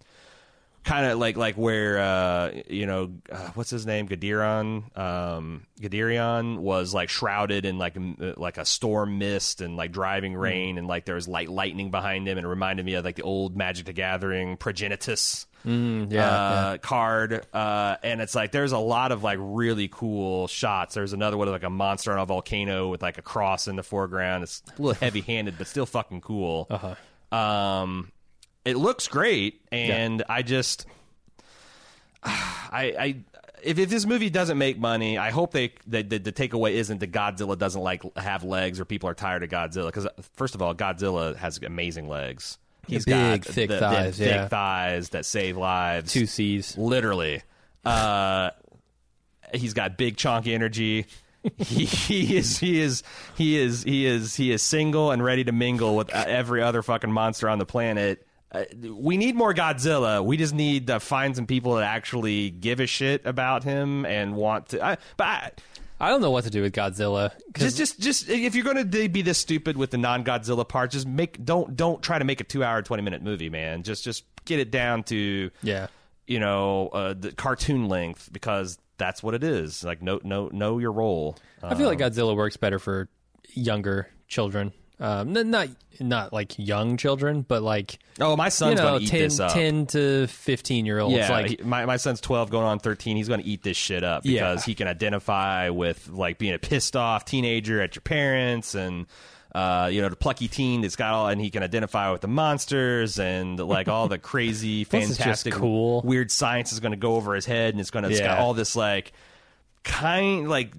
kind 0.83 1.05
of 1.05 1.19
like 1.19 1.37
like 1.37 1.55
where 1.55 1.99
uh, 1.99 2.51
you 2.67 2.85
know 2.85 3.11
uh, 3.31 3.49
what's 3.53 3.69
his 3.69 3.85
name? 3.85 4.07
Gadiron 4.07 4.97
um, 4.97 5.65
Gadirion 5.79 6.59
was 6.59 6.93
like 6.93 7.09
shrouded 7.09 7.65
in 7.65 7.77
like 7.77 7.97
a, 7.97 8.33
like 8.37 8.57
a 8.57 8.65
storm 8.65 9.17
mist 9.17 9.61
and 9.61 9.75
like 9.75 9.91
driving 9.91 10.35
rain 10.35 10.77
and 10.77 10.87
like 10.87 11.05
there 11.05 11.15
was 11.15 11.27
like 11.27 11.49
lightning 11.49 11.91
behind 11.91 12.27
him 12.27 12.37
and 12.37 12.45
it 12.45 12.49
reminded 12.49 12.85
me 12.85 12.93
of 12.95 13.05
like 13.05 13.15
the 13.15 13.23
old 13.23 13.55
Magic 13.55 13.85
the 13.85 13.93
Gathering 13.93 14.57
Progenitus 14.57 15.45
yeah, 15.65 16.29
uh, 16.29 16.77
card 16.77 17.45
uh, 17.53 17.97
and 18.01 18.21
it's 18.21 18.33
like 18.33 18.51
there's 18.51 18.71
a 18.71 18.77
lot 18.77 19.11
of 19.11 19.23
like 19.23 19.37
really 19.41 19.89
cool 19.89 20.47
shots. 20.47 20.95
There's 20.95 21.13
another 21.13 21.37
one 21.37 21.47
of 21.47 21.51
like 21.51 21.63
a 21.63 21.69
monster 21.69 22.13
on 22.13 22.19
a 22.19 22.25
volcano 22.25 22.89
with 22.89 23.01
like 23.01 23.17
a 23.17 23.21
cross 23.21 23.67
in 23.67 23.75
the 23.75 23.83
foreground. 23.83 24.43
It's 24.43 24.63
a 24.77 24.81
little 24.81 24.93
heavy 24.99 25.21
handed 25.21 25.57
but 25.57 25.67
still 25.67 25.85
fucking 25.85 26.21
cool. 26.21 26.67
Uh-huh. 26.69 27.37
um 27.37 28.11
it 28.69 28.77
looks 28.77 29.07
great 29.07 29.61
and 29.71 30.23
i 30.29 30.41
just 30.41 30.85
i 32.23 32.93
i 32.99 33.15
if, 33.63 33.77
if 33.77 33.89
this 33.89 34.05
movie 34.05 34.29
doesn't 34.29 34.57
make 34.57 34.79
money, 34.79 35.17
I 35.17 35.31
hope 35.31 35.51
they 35.51 35.73
the, 35.85 36.01
the, 36.01 36.17
the 36.17 36.31
takeaway 36.31 36.71
isn't 36.75 36.99
that 36.99 37.11
Godzilla 37.11 37.57
doesn't 37.57 37.81
like 37.81 38.03
have 38.17 38.43
legs 38.43 38.79
or 38.79 38.85
people 38.85 39.09
are 39.09 39.13
tired 39.13 39.43
of 39.43 39.49
Godzilla. 39.49 39.87
Because 39.87 40.07
first 40.35 40.55
of 40.55 40.61
all, 40.61 40.73
Godzilla 40.73 41.35
has 41.35 41.57
amazing 41.57 42.07
legs. 42.07 42.57
He's 42.87 43.05
big, 43.05 43.13
got 43.13 43.31
big 43.33 43.45
thick 43.45 43.69
the- 43.69 43.75
the 43.75 43.79
thighs, 43.81 44.17
thick 44.17 44.49
thighs 44.49 45.09
that 45.09 45.25
save 45.25 45.57
lives. 45.57 46.11
two 46.11 46.25
C's. 46.25 46.77
Literally. 46.77 47.41
Uh, 47.85 48.51
he's 49.53 49.73
got 49.73 49.97
big 49.97 50.17
chonky 50.17 50.53
energy. 50.53 51.05
he, 51.57 51.85
he 51.85 52.37
is 52.37 52.57
he 52.59 52.79
is 52.79 53.03
he 53.35 53.57
is 53.57 53.83
he 53.83 54.05
is 54.05 54.35
he 54.35 54.51
is 54.51 54.61
single 54.61 55.11
and 55.11 55.23
ready 55.23 55.43
to 55.43 55.51
mingle 55.51 55.95
with 55.95 56.13
uh, 56.13 56.23
every 56.27 56.61
other 56.61 56.81
fucking 56.81 57.11
monster 57.11 57.47
on 57.49 57.59
the 57.59 57.65
planet. 57.65 58.25
Uh, 58.51 58.65
we 58.93 59.17
need 59.17 59.35
more 59.35 59.53
Godzilla. 59.53 60.23
We 60.23 60.37
just 60.37 60.53
need 60.53 60.87
to 60.87 60.99
find 60.99 61.35
some 61.35 61.45
people 61.45 61.75
that 61.75 61.83
actually 61.83 62.49
give 62.49 62.79
a 62.79 62.87
shit 62.87 63.25
about 63.25 63.63
him 63.63 64.05
and 64.05 64.35
want 64.35 64.69
to. 64.69 64.83
I, 64.83 64.97
but 65.17 65.27
I, 65.27 65.51
I 65.99 66.09
don't 66.09 66.21
know 66.21 66.31
what 66.31 66.45
to 66.45 66.49
do 66.49 66.61
with 66.61 66.73
Godzilla. 66.73 67.31
just 67.55 67.77
just 67.77 67.99
just 67.99 68.29
if 68.29 68.55
you're 68.55 68.63
going 68.63 68.89
to 68.89 69.09
be 69.09 69.21
this 69.21 69.37
stupid 69.37 69.77
with 69.77 69.91
the 69.91 69.97
non-Godzilla 69.97 70.67
part, 70.67 70.91
just 70.91 71.07
make 71.07 71.43
don't 71.43 71.75
don't 71.75 72.01
try 72.01 72.17
to 72.17 72.25
make 72.25 72.41
a 72.41 72.43
two-hour, 72.43 72.81
twenty-minute 72.81 73.21
movie, 73.21 73.49
man. 73.49 73.83
Just 73.83 74.03
just 74.03 74.23
get 74.45 74.59
it 74.59 74.71
down 74.71 75.03
to 75.03 75.51
yeah, 75.61 75.87
you 76.25 76.39
know 76.39 76.87
uh, 76.87 77.13
the 77.13 77.31
cartoon 77.31 77.87
length 77.89 78.29
because 78.31 78.79
that's 78.97 79.21
what 79.21 79.33
it 79.33 79.43
is. 79.43 79.83
Like 79.83 80.01
know 80.01 80.21
know 80.23 80.49
know 80.51 80.79
your 80.79 80.91
role. 80.91 81.37
I 81.61 81.75
feel 81.75 81.87
like 81.87 81.99
Godzilla 81.99 82.35
works 82.35 82.57
better 82.57 82.79
for 82.79 83.09
younger 83.53 84.07
children. 84.27 84.71
Um, 84.99 85.31
not 85.33 85.69
not 86.01 86.33
like 86.33 86.57
young 86.57 86.97
children, 86.97 87.41
but 87.47 87.61
like 87.61 87.99
oh, 88.19 88.35
my 88.35 88.45
you 88.45 88.51
son's 88.51 88.77
know, 88.77 88.83
going 88.89 88.99
to 88.99 89.05
eat 89.05 89.09
10, 89.09 89.19
this 89.21 89.39
up. 89.39 89.53
10 89.53 89.85
to 89.87 90.27
fifteen 90.27 90.85
year 90.85 90.99
olds. 90.99 91.15
yeah, 91.15 91.31
like 91.31 91.47
he- 91.59 91.63
my 91.63 91.85
my 91.85 91.97
son's 91.97 92.19
twelve, 92.21 92.49
going 92.49 92.65
on 92.65 92.79
thirteen. 92.79 93.15
He's 93.17 93.27
going 93.29 93.41
to 93.41 93.45
eat 93.47 93.63
this 93.63 93.77
shit 93.77 94.03
up 94.03 94.23
because 94.23 94.61
Yeah. 94.61 94.71
he 94.71 94.75
can 94.75 94.87
identify 94.87 95.69
with 95.69 96.09
like 96.09 96.37
being 96.37 96.53
a 96.53 96.59
pissed 96.59 96.95
off 96.95 97.25
teenager 97.25 97.81
at 97.81 97.95
your 97.95 98.01
parents 98.01 98.75
and. 98.75 99.05
Uh, 99.55 99.89
you 99.91 99.99
know, 99.99 100.09
the 100.09 100.15
plucky 100.15 100.47
teen 100.47 100.81
that's 100.81 100.95
got 100.95 101.11
all, 101.11 101.27
and 101.27 101.41
he 101.41 101.49
can 101.49 101.63
identify 101.63 102.11
with 102.11 102.21
the 102.21 102.27
monsters 102.27 103.17
and 103.17 103.59
like 103.59 103.87
all 103.87 104.07
the 104.07 104.19
crazy, 104.19 104.85
Plus 104.85 105.01
it's 105.01 105.09
just 105.09 105.19
fantastic, 105.21 105.53
cool. 105.55 106.01
weird 106.01 106.29
science 106.29 106.71
is 106.71 106.79
going 106.79 106.91
to 106.91 106.97
go 106.99 107.15
over 107.15 107.33
his 107.33 107.47
head, 107.47 107.73
and 107.73 107.81
it's 107.81 107.89
going 107.89 108.03
to 108.03 108.11
it's 108.11 108.19
got 108.19 108.37
all 108.37 108.53
this 108.53 108.75
like 108.75 109.11
kind 109.83 110.49
like 110.49 110.73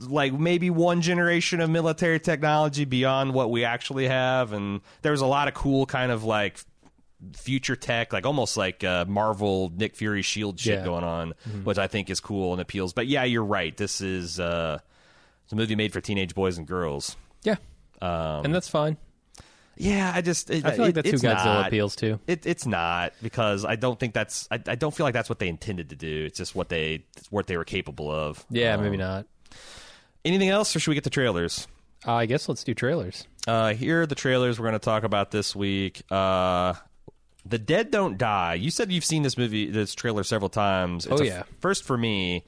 like 0.00 0.32
maybe 0.32 0.70
one 0.70 1.02
generation 1.02 1.60
of 1.60 1.68
military 1.70 2.18
technology 2.18 2.84
beyond 2.84 3.34
what 3.34 3.50
we 3.50 3.64
actually 3.64 4.08
have 4.08 4.52
and 4.52 4.80
there's 5.02 5.20
a 5.20 5.26
lot 5.26 5.46
of 5.46 5.54
cool 5.54 5.84
kind 5.86 6.10
of 6.10 6.24
like 6.24 6.58
future 7.34 7.76
tech 7.76 8.12
like 8.12 8.24
almost 8.26 8.56
like 8.56 8.82
uh, 8.84 9.04
marvel 9.06 9.72
nick 9.76 9.94
fury 9.94 10.22
shield 10.22 10.58
shit 10.60 10.78
Yeah. 10.78 10.84
going 10.84 11.04
on 11.04 11.34
which 11.64 11.78
i 11.78 11.86
think 11.86 12.10
is 12.10 12.20
cool 12.20 12.52
and 12.52 12.60
appeals. 12.60 12.92
But 12.92 13.06
yeah 13.06 13.24
you're 13.24 13.44
right. 13.44 13.76
This 13.76 14.00
is 14.00 14.40
uh 14.40 14.78
it's 15.44 15.52
a 15.52 15.56
movie 15.56 15.76
made 15.76 15.92
for 15.92 16.00
teenage 16.00 16.34
boys 16.34 16.58
and 16.58 16.66
girls. 16.66 17.16
Yeah, 17.44 17.56
um, 18.02 18.44
and 18.46 18.54
that's 18.54 18.68
fine. 18.68 18.96
Yeah 19.76 20.12
i 20.14 20.20
just 20.20 20.50
it, 20.50 20.64
I 20.64 20.70
feel 20.72 20.80
like 20.86 20.90
it- 20.90 20.94
that's 20.94 21.10
who 21.10 21.14
it's 21.16 21.22
Godzilla 21.24 21.44
not. 21.44 21.66
appeals 21.68 21.96
to. 21.96 22.18
It, 22.26 22.46
it's 22.46 22.66
not 22.66 23.12
because 23.22 23.64
I 23.64 23.76
don't 23.76 23.98
think 24.00 24.14
that's 24.14 24.48
I, 24.50 24.60
I 24.66 24.74
don't 24.74 24.94
feel 24.94 25.04
like 25.04 25.14
that's 25.14 25.28
what 25.28 25.38
they 25.38 25.48
intended 25.48 25.90
to 25.90 25.96
do. 25.96 26.24
It's 26.26 26.38
just 26.38 26.54
what 26.54 26.68
they 26.68 27.04
what 27.30 27.46
they 27.46 27.56
were 27.56 27.64
capable 27.64 28.10
of. 28.10 28.44
Yeah, 28.50 28.74
Um, 28.74 28.82
maybe 28.82 28.96
not. 28.96 29.26
Anything 30.24 30.48
else, 30.48 30.74
or 30.74 30.80
should 30.80 30.90
we 30.90 30.94
get 30.94 31.04
to 31.04 31.10
trailers? 31.10 31.68
Uh, 32.06 32.14
I 32.14 32.26
guess 32.26 32.48
let's 32.48 32.64
do 32.64 32.74
trailers. 32.74 33.26
Uh, 33.46 33.74
here 33.74 34.02
are 34.02 34.06
the 34.06 34.14
trailers 34.16 34.58
we're 34.58 34.64
going 34.66 34.72
to 34.78 34.84
talk 34.84 35.04
about 35.04 35.30
this 35.30 35.54
week. 35.54 36.02
Uh, 36.10 36.74
the 37.44 37.58
Dead 37.58 37.90
Don't 37.92 38.18
Die. 38.18 38.54
You 38.54 38.70
said 38.72 38.90
you've 38.90 39.04
seen 39.04 39.22
this 39.22 39.38
movie, 39.38 39.70
this 39.70 39.94
trailer 39.94 40.24
several 40.24 40.48
times. 40.48 41.06
It's 41.06 41.20
Oh, 41.20 41.24
yeah. 41.24 41.44
first 41.60 41.84
for 41.84 41.96
me. 41.96 42.44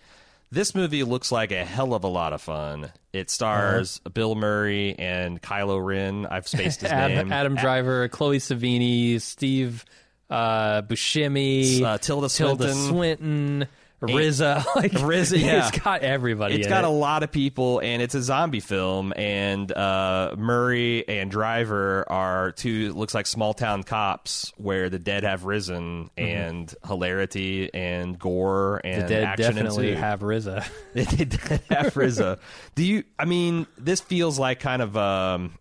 This 0.51 0.75
movie 0.75 1.05
looks 1.05 1.31
like 1.31 1.53
a 1.53 1.65
hell 1.65 1.93
of 1.95 2.05
a 2.05 2.09
lot 2.09 2.33
of 2.33 2.41
fun. 2.41 2.91
It 3.13 3.31
stars 3.31 4.01
Bill 4.15 4.35
Murray 4.35 4.95
and 4.99 5.41
Kylo 5.43 5.85
Ren. 5.85 6.25
I've 6.27 6.49
spaced 6.49 6.81
his 6.81 6.91
Adam, 6.93 7.17
name. 7.17 7.33
Adam 7.33 7.55
Driver, 7.55 8.09
Chloe 8.09 8.39
Sevigny, 8.39 9.21
Steve 9.21 9.85
uh, 10.31 10.83
Buscemi, 10.83 11.83
Uh, 11.83 11.99
Tilda 11.99 12.29
Tilda 12.31 12.73
Swinton. 12.75 12.89
Swinton, 12.89 13.69
RZA. 14.01 14.65
Like 14.77 14.93
RZA, 14.93 15.41
yeah. 15.41 15.67
it's 15.69 15.79
got 15.79 16.03
everybody. 16.03 16.55
It's 16.55 16.69
got 16.69 16.85
it. 16.85 16.87
a 16.87 16.91
lot 16.91 17.23
of 17.25 17.33
people, 17.33 17.81
and 17.81 18.01
it's 18.01 18.15
a 18.15 18.23
zombie 18.23 18.61
film. 18.61 19.13
And 19.17 19.71
uh, 19.73 20.35
Murray 20.39 21.09
and 21.09 21.31
Driver 21.31 22.05
are 22.11 22.53
two 22.53 22.93
looks 22.93 23.13
like 23.15 23.27
small 23.27 23.55
town 23.55 23.83
cops, 23.83 24.53
where 24.57 24.89
the 24.89 25.01
dead 25.01 25.25
have 25.25 25.45
risen, 25.45 26.11
and 26.17 26.73
hilarity 26.87 27.71
and 27.75 28.19
gore 28.19 28.81
and 28.85 28.99
Mm-hmm. 28.99 29.03
the 29.09 29.15
dead 29.15 29.25
action 29.25 29.55
definitely 29.55 29.89
ensue. 29.91 30.01
have 30.01 30.21
RZA. 30.21 30.69
they 30.95 31.05
did 31.05 31.33
have 31.35 31.95
RZA. 31.95 32.39
Do 32.77 32.85
you? 32.85 33.03
I 33.19 33.25
mean, 33.25 33.67
this 33.77 34.01
feels 34.01 34.39
like 34.39 34.61
kind 34.61 34.81
of 34.83 34.97
um, 34.97 35.59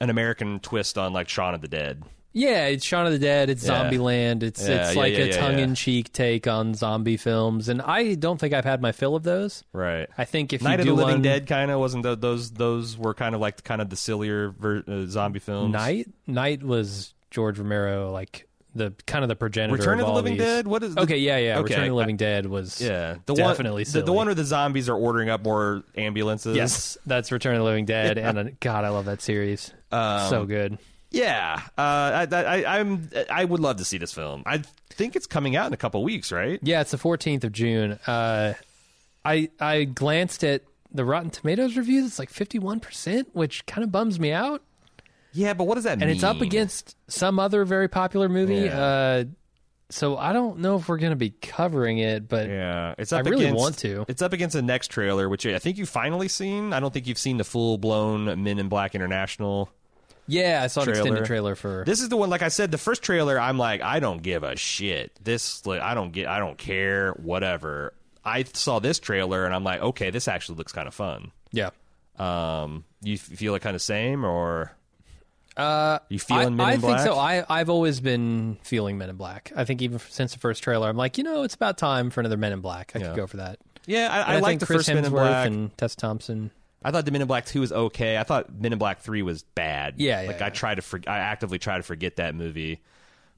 an 0.00 0.08
American 0.10 0.60
twist 0.60 0.96
on 0.96 1.12
like 1.12 1.28
Shaun 1.28 1.54
of 1.54 1.60
the 1.60 1.68
Dead. 1.68 2.02
Yeah, 2.32 2.66
it's 2.66 2.84
Shaun 2.84 3.06
of 3.06 3.12
the 3.12 3.18
Dead. 3.18 3.48
It's 3.50 3.66
Yeah. 3.66 3.84
Zombieland. 3.90 4.42
It's 4.42 4.60
Yeah, 4.66 4.86
it's 4.86 4.94
yeah, 4.94 5.00
like 5.00 5.12
yeah, 5.14 5.18
a 5.20 5.26
yeah, 5.28 5.36
tongue-in-cheek 5.38 6.12
take 6.12 6.46
on 6.46 6.74
zombie 6.74 7.16
films, 7.16 7.68
and 7.68 7.80
I 7.82 8.14
don't 8.14 8.38
think 8.38 8.52
I've 8.54 8.64
had 8.66 8.80
my 8.82 8.92
fill 8.92 9.16
of 9.16 9.22
those. 9.22 9.64
Right. 9.72 10.08
I 10.18 10.24
think 10.24 10.52
if 10.52 10.62
Night 10.62 10.74
you 10.74 10.78
of 10.80 10.84
do 10.84 10.90
the 10.90 10.94
Living 10.96 11.14
one, 11.14 11.22
Dead 11.22 11.46
kind 11.46 11.70
of 11.70 11.80
wasn't 11.80 12.02
tho- 12.04 12.14
those 12.14 12.50
those 12.52 12.96
were 12.98 13.14
kind 13.14 13.34
of 13.34 13.40
like 13.40 13.64
kind 13.64 13.80
of 13.80 13.88
the 13.90 13.96
sillier 13.96 14.50
ver- 14.58 14.84
uh, 14.86 15.06
zombie 15.06 15.38
films. 15.40 15.72
Night 15.72 16.08
Night 16.26 16.62
was 16.62 17.14
George 17.30 17.58
Romero 17.58 18.12
like 18.12 18.46
the 18.74 18.92
kind 19.06 19.24
of 19.24 19.28
the 19.28 19.34
progenitor. 19.34 19.76
Return 19.76 19.94
of 19.94 20.00
the 20.00 20.06
all 20.06 20.14
Living 20.14 20.34
these. 20.34 20.42
Dead? 20.42 20.66
What 20.68 20.82
is 20.82 20.94
the- 20.94 21.00
okay? 21.00 21.16
Yeah, 21.16 21.38
yeah. 21.38 21.54
Okay, 21.58 21.62
Return 21.74 21.78
of 21.80 21.86
the 21.88 21.94
I- 21.94 21.96
Living 21.96 22.16
Dead 22.18 22.46
was 22.46 22.80
Yeah, 22.80 23.16
the 23.26 23.34
definitely 23.34 23.80
one, 23.80 23.84
the, 23.84 23.90
silly. 23.90 24.04
the 24.04 24.12
one 24.12 24.26
where 24.26 24.34
the 24.34 24.44
zombies 24.44 24.88
are 24.90 24.96
ordering 24.96 25.30
up 25.30 25.42
more 25.42 25.82
ambulances. 25.96 26.54
Yes, 26.54 26.98
that's 27.06 27.32
Return 27.32 27.54
of 27.54 27.60
the 27.60 27.64
Living 27.64 27.86
Dead, 27.86 28.18
and 28.18 28.38
uh, 28.38 28.44
God, 28.60 28.84
I 28.84 28.90
love 28.90 29.06
that 29.06 29.22
series. 29.22 29.72
Um, 29.90 30.28
so 30.28 30.44
good. 30.44 30.78
Yeah. 31.10 31.60
Uh, 31.76 32.26
I, 32.30 32.34
I, 32.34 32.78
I'm. 32.78 33.10
I 33.30 33.44
would 33.44 33.60
love 33.60 33.76
to 33.76 33.84
see 33.84 33.98
this 33.98 34.12
film. 34.12 34.42
I 34.46 34.62
think 34.90 35.16
it's 35.16 35.26
coming 35.26 35.56
out 35.56 35.66
in 35.66 35.72
a 35.72 35.76
couple 35.78 36.02
weeks, 36.02 36.32
right? 36.32 36.58
Yeah, 36.62 36.80
it's 36.80 36.90
the 36.90 36.98
14th 36.98 37.44
of 37.44 37.52
June. 37.52 37.98
Uh, 38.06 38.54
I 39.24 39.50
I 39.60 39.84
glanced 39.84 40.44
at 40.44 40.62
the 40.92 41.04
Rotten 41.04 41.30
Tomatoes 41.30 41.76
reviews. 41.76 42.06
It's 42.06 42.18
like 42.18 42.30
51 42.30 42.80
percent, 42.80 43.28
which 43.32 43.66
kind 43.66 43.84
of 43.84 43.92
bums 43.92 44.18
me 44.18 44.32
out. 44.32 44.62
Yeah, 45.32 45.54
but 45.54 45.64
what 45.64 45.74
does 45.74 45.84
that 45.84 45.92
and 45.92 46.00
mean? 46.00 46.08
And 46.10 46.16
it's 46.16 46.24
up 46.24 46.40
against 46.40 46.96
some 47.06 47.38
other 47.38 47.64
very 47.64 47.88
popular 47.88 48.28
movie. 48.28 48.56
Yeah. 48.56 48.78
Uh, 48.80 49.24
so 49.90 50.16
I 50.16 50.32
don't 50.32 50.58
know 50.58 50.76
if 50.76 50.88
we're 50.88 50.98
going 50.98 51.10
to 51.12 51.16
be 51.16 51.30
covering 51.30 51.98
it, 51.98 52.28
but 52.28 52.48
Yeah, 52.48 52.94
it's 52.98 53.12
I 53.12 53.20
really 53.20 53.44
against, 53.46 53.58
want 53.60 53.78
to. 53.78 54.04
It's 54.08 54.20
up 54.20 54.32
against 54.32 54.54
the 54.54 54.62
next 54.62 54.88
trailer, 54.88 55.28
which 55.28 55.46
I 55.46 55.58
think 55.58 55.78
you've 55.78 55.88
finally 55.88 56.28
seen. 56.28 56.72
I 56.72 56.80
don't 56.80 56.92
think 56.92 57.06
you've 57.06 57.18
seen 57.18 57.38
the 57.38 57.44
full 57.44 57.78
blown 57.78 58.42
Men 58.42 58.58
in 58.58 58.68
Black 58.68 58.94
International. 58.94 59.70
Yeah, 60.28 60.60
I 60.62 60.68
saw 60.68 60.82
an 60.82 60.90
extended 60.90 61.24
trailer 61.24 61.54
for. 61.56 61.82
This 61.84 62.00
is 62.00 62.08
the 62.08 62.16
one, 62.16 62.30
like 62.30 62.42
I 62.42 62.48
said, 62.48 62.70
the 62.70 62.78
first 62.78 63.02
trailer. 63.02 63.40
I'm 63.40 63.58
like, 63.58 63.82
I 63.82 63.98
don't 63.98 64.22
give 64.22 64.44
a 64.44 64.54
shit. 64.56 65.12
This, 65.24 65.66
like, 65.66 65.80
I 65.80 65.94
don't 65.94 66.12
get, 66.12 66.28
I 66.28 66.38
don't 66.38 66.56
care, 66.56 67.12
whatever. 67.12 67.94
I 68.24 68.44
saw 68.44 68.78
this 68.78 68.98
trailer 69.00 69.44
and 69.46 69.54
I'm 69.54 69.64
like, 69.64 69.80
okay, 69.80 70.10
this 70.10 70.28
actually 70.28 70.56
looks 70.58 70.72
kind 70.72 70.86
of 70.86 70.94
fun. 70.94 71.32
yeah, 71.50 71.70
Um, 72.18 72.84
you 73.02 73.14
f- 73.14 73.20
feel 73.20 73.54
it 73.54 73.60
kind 73.62 73.74
of 73.74 73.80
same, 73.82 74.24
or 74.24 74.72
uh, 75.56 75.98
you 76.08 76.18
feeling 76.18 76.46
I, 76.46 76.50
Men 76.50 76.66
I 76.66 76.72
in 76.74 76.80
think 76.80 76.98
so. 77.00 77.14
I 77.18 77.44
I've 77.48 77.70
always 77.70 78.00
been 78.00 78.58
feeling 78.62 78.98
Men 78.98 79.08
in 79.10 79.16
Black. 79.16 79.50
I 79.56 79.64
think 79.64 79.82
even 79.82 79.98
since 79.98 80.32
the 80.34 80.38
first 80.38 80.62
trailer, 80.62 80.88
I'm 80.88 80.96
like, 80.96 81.16
you 81.18 81.24
know, 81.24 81.42
it's 81.42 81.54
about 81.54 81.78
time 81.78 82.10
for 82.10 82.20
another 82.20 82.36
Men 82.36 82.52
in 82.52 82.60
Black. 82.60 82.92
I 82.94 82.98
Yeah. 82.98 83.06
could 83.08 83.16
go 83.16 83.26
for 83.26 83.38
that. 83.38 83.58
yeah, 83.86 84.08
I, 84.12 84.18
And 84.34 84.36
I, 84.36 84.40
like 84.40 84.58
the 84.60 84.66
Chris 84.66 84.78
first 84.80 84.88
Men 84.94 85.04
in 85.04 85.10
Black. 85.10 85.46
and 85.46 85.76
Tess 85.78 85.96
Thompson. 85.96 86.50
I 86.82 86.90
thought 86.90 87.04
the 87.04 87.10
Men 87.10 87.22
in 87.22 87.28
Black 87.28 87.46
Two 87.46 87.60
was 87.60 87.72
okay. 87.72 88.18
I 88.18 88.22
thought 88.22 88.52
Men 88.54 88.72
in 88.72 88.78
Black 88.78 89.00
Three 89.00 89.22
was 89.22 89.42
bad. 89.42 89.94
Yeah, 89.98 90.22
yeah, 90.22 90.28
like 90.28 90.40
I 90.42 90.46
yeah. 90.46 90.50
try 90.50 90.74
to, 90.74 90.82
for, 90.82 91.00
I 91.06 91.18
actively 91.18 91.58
try 91.58 91.76
to 91.76 91.82
forget 91.82 92.16
that 92.16 92.34
movie. 92.34 92.80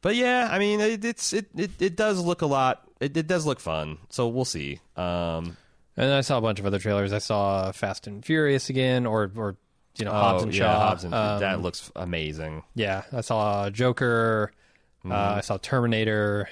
But 0.02 0.16
yeah, 0.16 0.48
I 0.50 0.58
mean, 0.58 0.80
it, 0.80 1.04
it's 1.04 1.32
it, 1.32 1.46
it 1.56 1.70
it 1.80 1.96
does 1.96 2.20
look 2.24 2.42
a 2.42 2.46
lot. 2.46 2.82
It, 3.00 3.16
it 3.16 3.26
does 3.26 3.46
look 3.46 3.60
fun. 3.60 3.98
So 4.10 4.28
we'll 4.28 4.44
see. 4.44 4.80
Um, 4.96 5.56
And 5.96 6.12
I 6.12 6.20
saw 6.22 6.38
a 6.38 6.40
bunch 6.40 6.58
of 6.60 6.66
other 6.66 6.78
trailers. 6.78 7.12
I 7.12 7.18
saw 7.18 7.72
Fast 7.72 8.06
and 8.06 8.24
Furious 8.24 8.70
again, 8.70 9.06
or 9.06 9.30
or 9.36 9.56
you 9.98 10.04
know 10.04 10.12
Hobbs 10.12 10.42
oh, 10.42 10.46
and 10.46 10.54
yeah, 10.54 10.74
Hobbs 10.78 11.04
and- 11.04 11.14
Um, 11.14 11.40
that 11.40 11.60
looks 11.60 11.90
amazing. 11.96 12.62
Yeah, 12.74 13.02
I 13.12 13.20
saw 13.22 13.68
Joker. 13.70 14.52
Mm-hmm. 15.00 15.12
Uh, 15.12 15.36
I 15.36 15.40
saw 15.40 15.56
Terminator, 15.56 16.48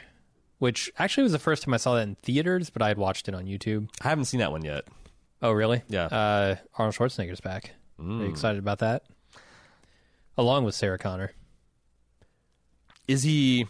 which 0.58 0.90
actually 0.98 1.22
was 1.24 1.32
the 1.32 1.38
first 1.38 1.62
time 1.62 1.74
I 1.74 1.76
saw 1.76 1.94
that 1.96 2.02
in 2.02 2.14
theaters, 2.22 2.70
but 2.70 2.82
I 2.82 2.88
had 2.88 2.98
watched 2.98 3.28
it 3.28 3.34
on 3.34 3.44
YouTube. 3.44 3.88
I 4.02 4.08
haven't 4.08 4.24
seen 4.24 4.40
that 4.40 4.50
one 4.52 4.64
yet. 4.64 4.84
Oh, 5.42 5.52
really? 5.52 5.82
Yeah. 5.88 6.06
Uh, 6.06 6.56
Arnold 6.76 6.94
Schwarzenegger's 6.96 7.40
back. 7.40 7.72
Are 7.98 8.04
Mm. 8.04 8.20
you 8.20 8.26
excited 8.26 8.58
about 8.58 8.78
that? 8.80 9.04
Along 10.36 10.64
with 10.64 10.74
Sarah 10.74 10.98
Connor. 10.98 11.32
Is 13.06 13.22
he? 13.22 13.66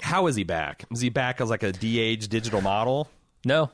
How 0.00 0.26
is 0.26 0.36
he 0.36 0.44
back? 0.44 0.84
Is 0.90 1.00
he 1.00 1.08
back 1.08 1.40
as 1.40 1.50
like 1.50 1.62
a 1.62 1.72
de-aged 1.72 2.30
digital 2.30 2.60
model? 2.60 3.08
No, 3.44 3.70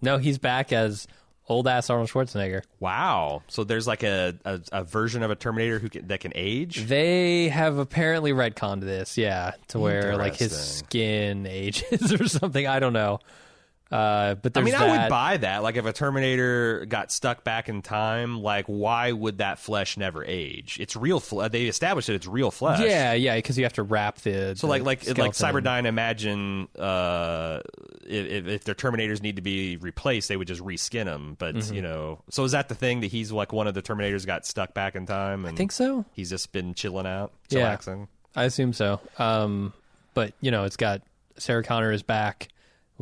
no, 0.00 0.18
he's 0.18 0.38
back 0.38 0.72
as 0.72 1.06
old 1.48 1.68
ass 1.68 1.90
Arnold 1.90 2.08
Schwarzenegger. 2.08 2.62
Wow. 2.80 3.42
So 3.48 3.64
there's 3.64 3.86
like 3.86 4.02
a, 4.02 4.34
a, 4.44 4.60
a 4.72 4.84
version 4.84 5.22
of 5.22 5.30
a 5.30 5.34
Terminator 5.34 5.78
who 5.78 5.88
can, 5.88 6.06
that 6.08 6.20
can 6.20 6.32
age. 6.34 6.86
They 6.86 7.48
have 7.48 7.78
apparently 7.78 8.32
retconned 8.32 8.80
this, 8.80 9.16
yeah, 9.18 9.52
to 9.68 9.78
where 9.78 10.16
like 10.16 10.36
his 10.36 10.56
skin 10.58 11.46
ages 11.50 12.12
or 12.12 12.26
something. 12.28 12.66
I 12.66 12.78
don't 12.80 12.92
know. 12.94 13.18
Uh, 13.92 14.34
but 14.36 14.56
I 14.56 14.62
mean, 14.62 14.74
I 14.74 15.02
would 15.02 15.10
buy 15.10 15.36
that. 15.36 15.62
Like, 15.62 15.76
if 15.76 15.84
a 15.84 15.92
Terminator 15.92 16.86
got 16.86 17.12
stuck 17.12 17.44
back 17.44 17.68
in 17.68 17.82
time, 17.82 18.40
like, 18.40 18.64
why 18.66 19.12
would 19.12 19.38
that 19.38 19.58
flesh 19.58 19.96
never 19.96 20.24
age? 20.24 20.78
It's 20.80 20.96
real. 20.96 21.20
Fle- 21.20 21.48
they 21.48 21.64
established 21.64 22.06
that 22.06 22.14
it's 22.14 22.26
real 22.26 22.50
flesh. 22.50 22.80
Yeah, 22.80 23.12
yeah, 23.12 23.36
because 23.36 23.58
you 23.58 23.64
have 23.64 23.74
to 23.74 23.82
wrap 23.82 24.16
the. 24.20 24.54
So, 24.56 24.66
the 24.66 24.70
like, 24.70 24.82
like, 24.84 25.06
like. 25.18 25.32
Cyberdyne. 25.32 25.84
Imagine 25.84 26.68
uh, 26.78 27.60
if, 28.06 28.46
if 28.46 28.64
their 28.64 28.74
Terminators 28.74 29.20
need 29.22 29.36
to 29.36 29.42
be 29.42 29.76
replaced, 29.76 30.28
they 30.28 30.36
would 30.36 30.48
just 30.48 30.62
reskin 30.62 31.04
them. 31.04 31.36
But 31.38 31.54
Mm-hmm. 31.54 31.74
you 31.74 31.82
know, 31.82 32.22
so 32.30 32.44
is 32.44 32.52
that 32.52 32.68
the 32.70 32.74
thing 32.74 33.00
that 33.00 33.08
he's 33.08 33.30
like 33.30 33.52
one 33.52 33.66
of 33.66 33.74
the 33.74 33.82
Terminators 33.82 34.24
got 34.24 34.46
stuck 34.46 34.72
back 34.72 34.94
in 34.96 35.04
time? 35.04 35.44
And 35.44 35.54
I 35.54 35.56
think 35.56 35.70
so. 35.70 36.04
He's 36.14 36.30
just 36.30 36.50
been 36.52 36.72
chilling 36.74 37.06
out, 37.06 37.30
Yeah. 37.50 37.76
I 38.34 38.44
assume 38.44 38.72
so. 38.72 39.00
Um, 39.18 39.74
but 40.14 40.32
you 40.40 40.50
know, 40.50 40.64
it's 40.64 40.76
got 40.78 41.02
Sarah 41.36 41.62
Connor 41.62 41.92
is 41.92 42.02
back, 42.02 42.48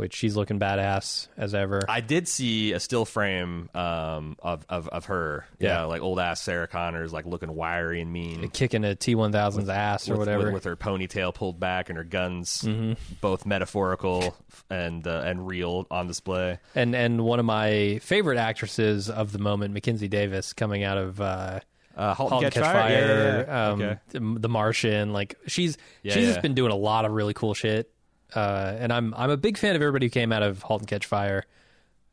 which 0.01 0.15
she's 0.15 0.35
looking 0.35 0.59
badass 0.59 1.29
as 1.37 1.55
ever. 1.55 1.83
I 1.89 2.01
did 2.01 2.27
see 2.27 2.73
a 2.73 2.81
still 2.81 3.05
frame 3.05 3.69
um, 3.75 4.37
of, 4.43 4.65
of 4.69 4.89
of 4.89 5.05
her. 5.05 5.45
Yeah, 5.59 5.81
Yeah. 5.81 5.85
like 5.85 6.01
old 6.01 6.19
ass 6.19 6.41
Sarah 6.41 6.67
Connor's 6.67 7.13
like 7.13 7.27
looking 7.27 7.55
wiry 7.55 8.01
and 8.01 8.11
mean. 8.13 8.49
Kicking 8.49 8.83
a 8.85 8.95
T 8.95 9.15
one 9.15 9.31
thousand's 9.31 9.69
ass 9.69 10.09
or 10.09 10.13
with, 10.13 10.21
whatever. 10.21 10.45
with, 10.47 10.55
with 10.55 10.65
her 10.65 10.77
ponytail 10.77 11.35
pulled 11.35 11.61
back 11.61 11.89
and 11.91 11.99
her 11.99 12.05
guns 12.05 12.63
Mm-hmm. 12.63 12.95
both 13.21 13.45
metaphorical 13.47 14.35
and 14.71 15.07
uh, 15.07 15.23
and 15.25 15.47
real 15.47 15.87
on 15.91 16.07
display. 16.07 16.59
and 16.75 16.95
and 16.97 17.23
one 17.23 17.39
of 17.39 17.45
my 17.45 17.99
favorite 18.03 18.39
actresses 18.39 19.11
of 19.11 19.33
the 19.33 19.39
moment, 19.39 19.75
Mackenzie 19.75 20.09
Davis, 20.09 20.53
coming 20.55 20.83
out 20.83 20.97
of 20.99 21.21
uh, 21.21 21.61
Uh, 21.97 22.15
Halt, 22.15 22.31
Halt 22.31 22.45
and 22.45 22.53
Catch, 22.55 22.63
Catch 22.63 22.73
Fire, 22.73 22.83
Fire, 22.83 22.91
Yeah, 22.91 23.35
yeah, 23.37 23.45
yeah. 23.47 23.69
Um, 23.71 23.83
okay. 23.83 23.99
The 24.41 24.49
Martian. 24.49 25.13
Like 25.13 25.37
she's 25.47 25.77
she's 26.05 26.15
just 26.15 26.41
been 26.43 26.55
doing 26.55 26.73
a 26.73 26.77
lot 26.77 27.05
of 27.05 27.13
really 27.13 27.35
cool 27.35 27.53
shit. 27.53 27.91
Uh, 28.35 28.77
and 28.79 28.93
I'm 28.93 29.15
I'm 29.17 29.31
a 29.31 29.37
big 29.37 29.59
fan 29.59 29.77
of 29.77 29.83
everybody 29.83 30.07
who 30.07 30.11
came 30.11 30.33
out 30.33 30.43
of 30.43 30.63
Halt 30.63 30.83
and 30.83 30.89
Catch 30.89 31.07
Fire. 31.07 31.45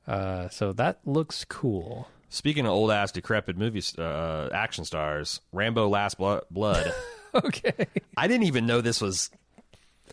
Uh, 0.08 0.50
so 0.50 0.74
that 0.74 1.00
looks 1.06 1.46
cool. 1.46 2.08
Speaking 2.30 2.66
of 2.66 2.72
old 2.72 2.92
ass 2.92 3.12
decrepit 3.12 3.58
movie 3.58 3.84
uh, 3.98 4.50
action 4.54 4.86
stars, 4.86 5.42
Rambo: 5.52 5.88
Last 5.88 6.18
Blo- 6.18 6.42
Blood. 6.52 6.94
okay. 7.36 7.88
I 8.16 8.28
didn't 8.28 8.48
even 8.48 8.66
know 8.66 8.82
this 8.82 9.02
was 9.02 9.30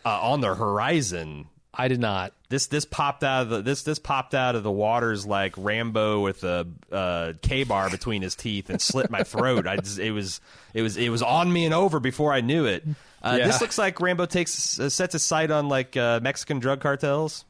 uh, 0.05 0.21
on 0.21 0.41
the 0.41 0.55
horizon. 0.55 1.47
I 1.77 1.87
did 1.89 1.99
not. 1.99 2.33
This 2.47 2.67
this 2.67 2.85
popped 2.85 3.23
out 3.23 3.43
of 3.43 3.49
the 3.49 3.61
this 3.61 3.83
this 3.83 3.99
popped 3.99 4.33
out 4.33 4.55
of 4.55 4.63
the 4.63 4.71
waters 4.71 5.25
like 5.25 5.53
Rambo 5.57 6.21
with 6.21 6.43
a 6.43 6.67
uh, 6.91 7.33
K 7.41 7.63
bar 7.63 7.89
between 7.89 8.21
his 8.21 8.35
teeth 8.35 8.69
and 8.69 8.81
slit 8.81 9.09
my 9.09 9.23
throat. 9.23 9.67
I 9.67 9.77
just, 9.77 9.99
it 9.99 10.11
was 10.11 10.39
it 10.73 10.81
was 10.81 10.95
it 10.95 11.09
was 11.09 11.21
on 11.21 11.51
me 11.51 11.65
and 11.65 11.73
over 11.73 11.99
before 11.99 12.31
I 12.31 12.41
knew 12.41 12.65
it. 12.65 12.85
Uh, 13.25 13.35
Yeah. 13.39 13.47
This 13.47 13.59
looks 13.61 13.77
like 13.77 13.99
Rambo 13.99 14.25
takes 14.27 14.79
uh, 14.79 14.89
sets 14.89 15.13
his 15.13 15.23
sight 15.23 15.49
on 15.51 15.67
like 15.67 15.97
uh, 15.97 16.19
Mexican 16.21 16.59
drug 16.59 16.79
cartels. 16.79 17.43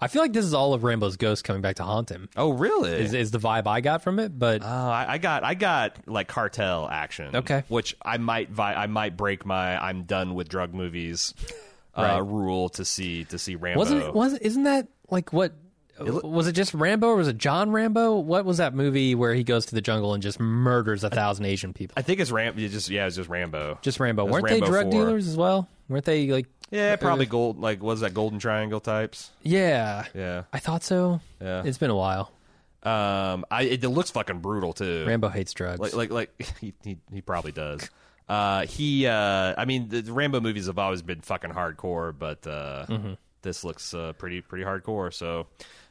I 0.00 0.06
feel 0.06 0.22
like 0.22 0.32
this 0.32 0.44
is 0.44 0.54
all 0.54 0.74
of 0.74 0.84
Rambo's 0.84 1.16
ghost 1.16 1.42
coming 1.42 1.60
back 1.60 1.76
to 1.76 1.82
haunt 1.82 2.08
him. 2.08 2.28
Oh 2.36 2.50
really? 2.50 2.92
Is 2.92 3.14
is 3.14 3.32
the 3.32 3.38
vibe 3.38 3.66
I 3.66 3.80
got 3.80 4.02
from 4.02 4.20
it? 4.20 4.38
But 4.38 4.62
Oh, 4.62 4.66
I, 4.66 5.14
I 5.14 5.18
got 5.18 5.42
I 5.42 5.54
got 5.54 5.96
like 6.06 6.28
cartel 6.28 6.88
action. 6.88 7.34
Okay. 7.34 7.64
which 7.66 7.96
I 8.00 8.16
might 8.18 8.48
vi- 8.50 8.74
I 8.74 8.86
might 8.86 9.16
break 9.16 9.44
my 9.44 9.76
I'm 9.76 10.04
done 10.04 10.34
with 10.36 10.48
drug 10.48 10.72
movies 10.72 11.34
uh, 11.96 12.02
Right. 12.02 12.18
rule 12.18 12.68
to 12.70 12.84
see 12.84 13.24
to 13.24 13.38
see 13.40 13.56
Rambo. 13.56 13.78
wasn't 13.80 14.14
was 14.14 14.34
isn't 14.34 14.62
that 14.62 14.86
like 15.10 15.32
what 15.32 15.52
was 16.00 16.46
it 16.46 16.52
just 16.52 16.74
Rambo 16.74 17.08
or 17.08 17.16
was 17.16 17.28
it 17.28 17.38
John 17.38 17.70
Rambo? 17.70 18.16
What 18.18 18.44
was 18.44 18.58
that 18.58 18.74
movie 18.74 19.14
where 19.14 19.34
he 19.34 19.44
goes 19.44 19.66
to 19.66 19.74
the 19.74 19.80
jungle 19.80 20.14
and 20.14 20.22
just 20.22 20.38
murders 20.40 21.04
a 21.04 21.10
thousand 21.10 21.44
Asian 21.46 21.72
people? 21.72 21.94
I 21.96 22.02
think 22.02 22.20
it's 22.20 22.30
Rambo. 22.30 22.60
it 22.60 22.68
Just 22.68 22.88
yeah, 22.90 23.06
it's 23.06 23.16
just 23.16 23.28
Rambo. 23.28 23.78
Just 23.82 24.00
Rambo. 24.00 24.24
Weren't 24.24 24.44
Rambo 24.44 24.66
they 24.66 24.70
drug 24.70 24.82
4. 24.84 24.90
dealers 24.92 25.28
as 25.28 25.36
well? 25.36 25.68
Weren't 25.88 26.04
they 26.04 26.28
like 26.28 26.46
Yeah, 26.70 26.96
probably 26.96 27.26
gold. 27.26 27.58
Like 27.60 27.82
was 27.82 28.00
that 28.00 28.14
Golden 28.14 28.38
Triangle 28.38 28.80
types? 28.80 29.30
Yeah. 29.42 30.04
Yeah. 30.14 30.44
I 30.52 30.58
thought 30.58 30.84
so. 30.84 31.20
Yeah. 31.40 31.62
It's 31.64 31.78
been 31.78 31.90
a 31.90 31.96
while. 31.96 32.32
Um, 32.82 33.44
I 33.50 33.62
it, 33.64 33.82
it 33.84 33.88
looks 33.88 34.10
fucking 34.12 34.38
brutal 34.38 34.72
too. 34.72 35.04
Rambo 35.06 35.28
hates 35.28 35.52
drugs. 35.52 35.80
like 35.80 35.94
like 35.94 36.10
like 36.10 36.42
he 36.60 36.74
he, 36.84 36.96
he 37.12 37.20
probably 37.20 37.52
does. 37.52 37.88
Uh, 38.28 38.66
he 38.66 39.06
uh, 39.06 39.54
I 39.58 39.64
mean 39.64 39.88
the, 39.88 40.02
the 40.02 40.12
Rambo 40.12 40.40
movies 40.40 40.66
have 40.66 40.78
always 40.78 41.02
been 41.02 41.20
fucking 41.22 41.50
hardcore, 41.50 42.16
but 42.16 42.46
uh, 42.46 42.86
Mm-hmm. 42.88 43.12
This 43.42 43.64
looks 43.64 43.94
uh, 43.94 44.12
pretty 44.14 44.40
pretty 44.40 44.64
hardcore. 44.64 45.12
So. 45.12 45.46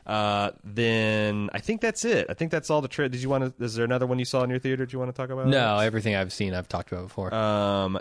Uh, 0.06 0.52
then 0.64 1.50
I 1.52 1.60
think 1.60 1.82
that's 1.82 2.06
it. 2.06 2.28
I 2.30 2.34
think 2.34 2.50
that's 2.50 2.70
all 2.70 2.80
the. 2.80 2.88
Tra- 2.88 3.10
Did 3.10 3.22
you 3.22 3.28
want 3.28 3.58
to? 3.58 3.66
Is 3.66 3.76
there 3.76 3.84
another 3.84 4.08
one 4.08 4.20
you 4.20 4.24
saw 4.24 4.42
in 4.42 4.50
your 4.50 4.58
theater? 4.58 4.86
Do 4.86 4.94
you 4.94 5.00
want 5.00 5.14
to 5.14 5.22
talk 5.22 5.30
about? 5.32 5.48
no, 5.48 5.80
everything 5.80 6.16
I've 6.16 6.32
seen 6.32 6.54
I've 6.54 6.70
talked 6.70 6.94
about 6.94 7.10
before. 7.10 7.34
Um, 7.34 8.00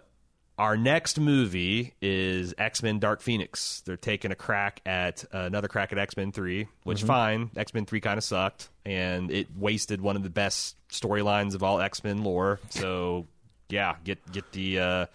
our 0.59 0.77
next 0.77 1.19
movie 1.19 1.95
is 2.01 2.55
X 2.59 2.81
Men: 2.83 3.01
Dark 3.01 3.23
Phoenix. 3.23 3.83
They're 3.85 3.97
taking 3.97 4.31
a 4.31 4.37
crack 4.37 4.81
at 4.87 5.25
another 5.33 5.67
crack 5.67 5.91
at 5.91 5.99
X 5.99 6.17
Men 6.17 6.31
Three, 6.31 6.69
which 6.85 7.03
fine. 7.03 7.51
X 7.57 7.75
Men 7.75 7.87
Three 7.87 8.01
kind 8.01 8.19
of 8.19 8.25
sucked, 8.25 8.69
and 8.85 9.33
it 9.33 9.49
wasted 9.57 10.01
one 10.01 10.15
of 10.15 10.23
the 10.23 10.31
best 10.31 10.77
storylines 10.89 11.55
of 11.55 11.65
all 11.65 11.81
X 11.81 12.05
Men 12.05 12.23
lore. 12.23 12.61
So, 12.71 13.27
yeah, 13.69 13.97
get 14.05 14.31
get 14.31 14.51
the. 14.53 14.79
Uh, 14.79 15.07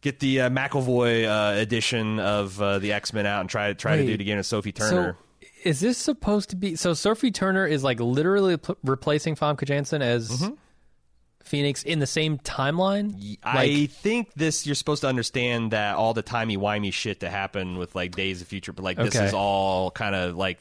Get 0.00 0.18
the 0.20 0.42
uh, 0.42 0.50
McAvoy 0.50 1.26
uh, 1.26 1.58
edition 1.60 2.18
of 2.18 2.60
uh, 2.60 2.78
the 2.78 2.92
X 2.92 3.12
Men 3.12 3.26
out 3.26 3.40
and 3.40 3.50
try 3.50 3.72
try 3.74 3.96
to 3.96 4.06
do 4.06 4.12
it 4.14 4.20
again 4.20 4.38
with 4.38 4.46
Sophie 4.46 4.72
Turner. 4.72 5.16
So 5.42 5.48
is 5.64 5.80
this 5.80 5.98
supposed 5.98 6.50
to 6.50 6.56
be 6.56 6.74
so 6.76 6.94
Sophie 6.94 7.30
Turner 7.30 7.66
is 7.66 7.84
like 7.84 8.00
literally 8.00 8.56
p- 8.56 8.74
replacing 8.82 9.36
Famke 9.36 9.64
Janssen 9.64 10.00
as 10.02 10.30
Mm-hmm. 10.30 10.54
Phoenix 11.42 11.82
in 11.82 11.98
the 11.98 12.06
same 12.06 12.38
timeline? 12.38 13.36
I 13.42 13.86
think 13.86 14.32
this 14.34 14.66
you're 14.66 14.74
supposed 14.74 15.00
to 15.02 15.08
understand 15.08 15.72
that 15.72 15.96
all 15.96 16.14
the 16.14 16.22
timey 16.22 16.56
wimey 16.56 16.92
shit 16.92 17.20
to 17.20 17.30
happen 17.30 17.76
with 17.78 17.94
like 17.94 18.14
Days 18.14 18.40
of 18.40 18.46
Future, 18.46 18.72
but 18.72 18.84
like 18.84 18.96
this 18.98 19.16
is 19.16 19.32
all 19.34 19.90
kind 19.90 20.14
of 20.14 20.36
like 20.36 20.60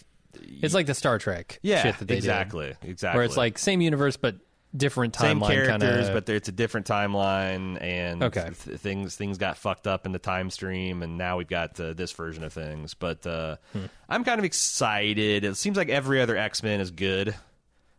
It's 0.62 0.74
like 0.74 0.88
the 0.88 0.96
Star 0.96 1.20
Trek 1.20 1.60
yeah, 1.62 1.84
shit 1.84 1.98
that 2.00 2.08
they 2.08 2.16
did. 2.16 2.20
exactly, 2.20 2.74
exactly. 2.82 3.18
Where 3.18 3.26
it's 3.26 3.38
like 3.38 3.58
same 3.60 3.82
universe 3.82 4.18
but 4.18 4.36
different 4.76 5.16
same 5.16 5.40
timeline 5.40 5.48
characters, 5.48 6.06
kinda, 6.08 6.14
but 6.14 6.30
it's 6.30 6.48
a 6.48 6.52
different 6.52 6.86
timeline, 6.88 7.82
and 7.82 8.22
Okay. 8.24 8.50
th- 8.66 8.80
things 8.80 9.16
things 9.16 9.38
got 9.38 9.58
fucked 9.58 9.88
up 9.88 10.06
in 10.06 10.12
the 10.12 10.20
time 10.20 10.50
stream, 10.50 11.02
and 11.04 11.18
now 11.18 11.38
we've 11.38 11.48
got 11.48 11.80
uh, 11.80 11.94
this 11.94 12.12
version 12.12 12.44
of 12.44 12.54
things. 12.54 12.94
But 12.94 13.26
uh, 13.26 13.56
Hmm. 13.74 13.86
I'm 14.08 14.24
kind 14.24 14.38
of 14.40 14.46
excited. 14.46 15.44
It 15.44 15.56
seems 15.58 15.76
like 15.78 15.90
every 15.90 16.22
other 16.22 16.38
X 16.38 16.62
Men 16.64 16.80
is 16.82 16.92
good. 16.92 17.30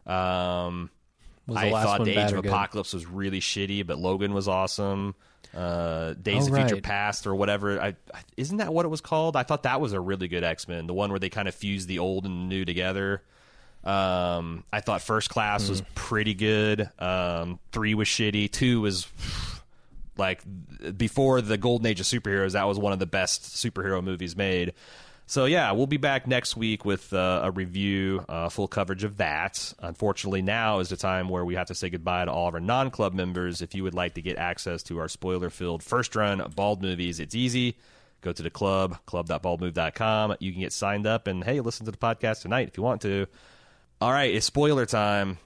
Um, 0.06 0.90
I 1.54 1.70
thought 1.70 2.04
the 2.04 2.12
Age 2.16 2.32
of 2.32 2.42
good? 2.42 2.46
Apocalypse 2.50 2.92
was 2.92 3.06
really 3.06 3.40
shitty, 3.40 3.86
but 3.86 3.98
Logan 3.98 4.32
was 4.32 4.46
awesome. 4.48 5.14
Uh, 5.54 6.14
Days 6.14 6.48
Oh, 6.48 6.54
of 6.54 6.68
Future. 6.68 6.80
Past 6.80 7.26
or 7.26 7.34
whatever. 7.34 7.80
I, 7.80 7.88
I, 8.14 8.20
isn't 8.36 8.58
that 8.58 8.72
what 8.72 8.84
it 8.86 8.88
was 8.88 9.00
called? 9.00 9.34
I 9.34 9.42
thought 9.42 9.64
that 9.64 9.80
was 9.80 9.92
a 9.92 10.00
really 10.00 10.28
good 10.28 10.44
X 10.44 10.68
Men, 10.68 10.86
the 10.86 10.94
one 10.94 11.10
where 11.10 11.18
they 11.18 11.28
kind 11.28 11.48
of 11.48 11.54
fused 11.56 11.88
the 11.88 11.98
old 11.98 12.24
and 12.26 12.48
new 12.48 12.64
together. 12.64 13.22
Um, 13.84 14.64
I 14.72 14.80
thought 14.80 15.02
First 15.02 15.30
Class 15.30 15.68
was 15.68 15.82
pretty 15.94 16.34
good. 16.34 16.88
Um, 16.98 17.58
three 17.72 17.94
was 17.94 18.08
shitty. 18.08 18.50
Two 18.50 18.82
was 18.82 19.08
like 20.16 20.42
before 20.96 21.40
the 21.40 21.56
golden 21.56 21.86
age 21.86 22.00
of 22.00 22.06
superheroes. 22.06 22.52
That 22.52 22.64
was 22.64 22.78
one 22.78 22.92
of 22.92 22.98
the 22.98 23.06
best 23.06 23.42
superhero 23.42 24.04
movies 24.04 24.36
made. 24.36 24.74
So 25.26 25.44
yeah, 25.44 25.70
we'll 25.70 25.86
be 25.86 25.96
back 25.96 26.26
next 26.26 26.56
week 26.56 26.84
with 26.84 27.12
uh, 27.12 27.42
a 27.44 27.52
review, 27.52 28.24
uh, 28.28 28.48
full 28.48 28.66
coverage 28.66 29.04
of 29.04 29.18
that. 29.18 29.72
Unfortunately, 29.78 30.42
now 30.42 30.80
is 30.80 30.88
the 30.88 30.96
time 30.96 31.28
where 31.28 31.44
we 31.44 31.54
have 31.54 31.68
to 31.68 31.74
say 31.74 31.88
goodbye 31.88 32.24
to 32.24 32.32
all 32.32 32.48
of 32.48 32.54
our 32.54 32.60
non-club 32.60 33.14
members. 33.14 33.62
If 33.62 33.72
you 33.74 33.84
would 33.84 33.94
like 33.94 34.14
to 34.14 34.22
get 34.22 34.38
access 34.38 34.82
to 34.84 34.98
our 34.98 35.06
spoiler-filled 35.06 35.84
first-run 35.84 36.42
Bald 36.56 36.82
movies, 36.82 37.20
it's 37.20 37.36
easy. 37.36 37.78
Go 38.22 38.32
to 38.32 38.42
the 38.42 38.50
club, 38.50 38.98
club.baldmove.com. 39.06 40.34
You 40.40 40.50
can 40.50 40.60
get 40.62 40.72
signed 40.72 41.06
up 41.06 41.28
and 41.28 41.44
hey, 41.44 41.60
listen 41.60 41.86
to 41.86 41.92
the 41.92 41.96
podcast 41.96 42.42
tonight 42.42 42.66
if 42.66 42.76
you 42.76 42.82
want 42.82 43.00
to. 43.02 43.26
All 44.00 44.10
right, 44.10 44.34
it's 44.34 44.46
spoiler 44.46 44.86
time. 44.86 45.38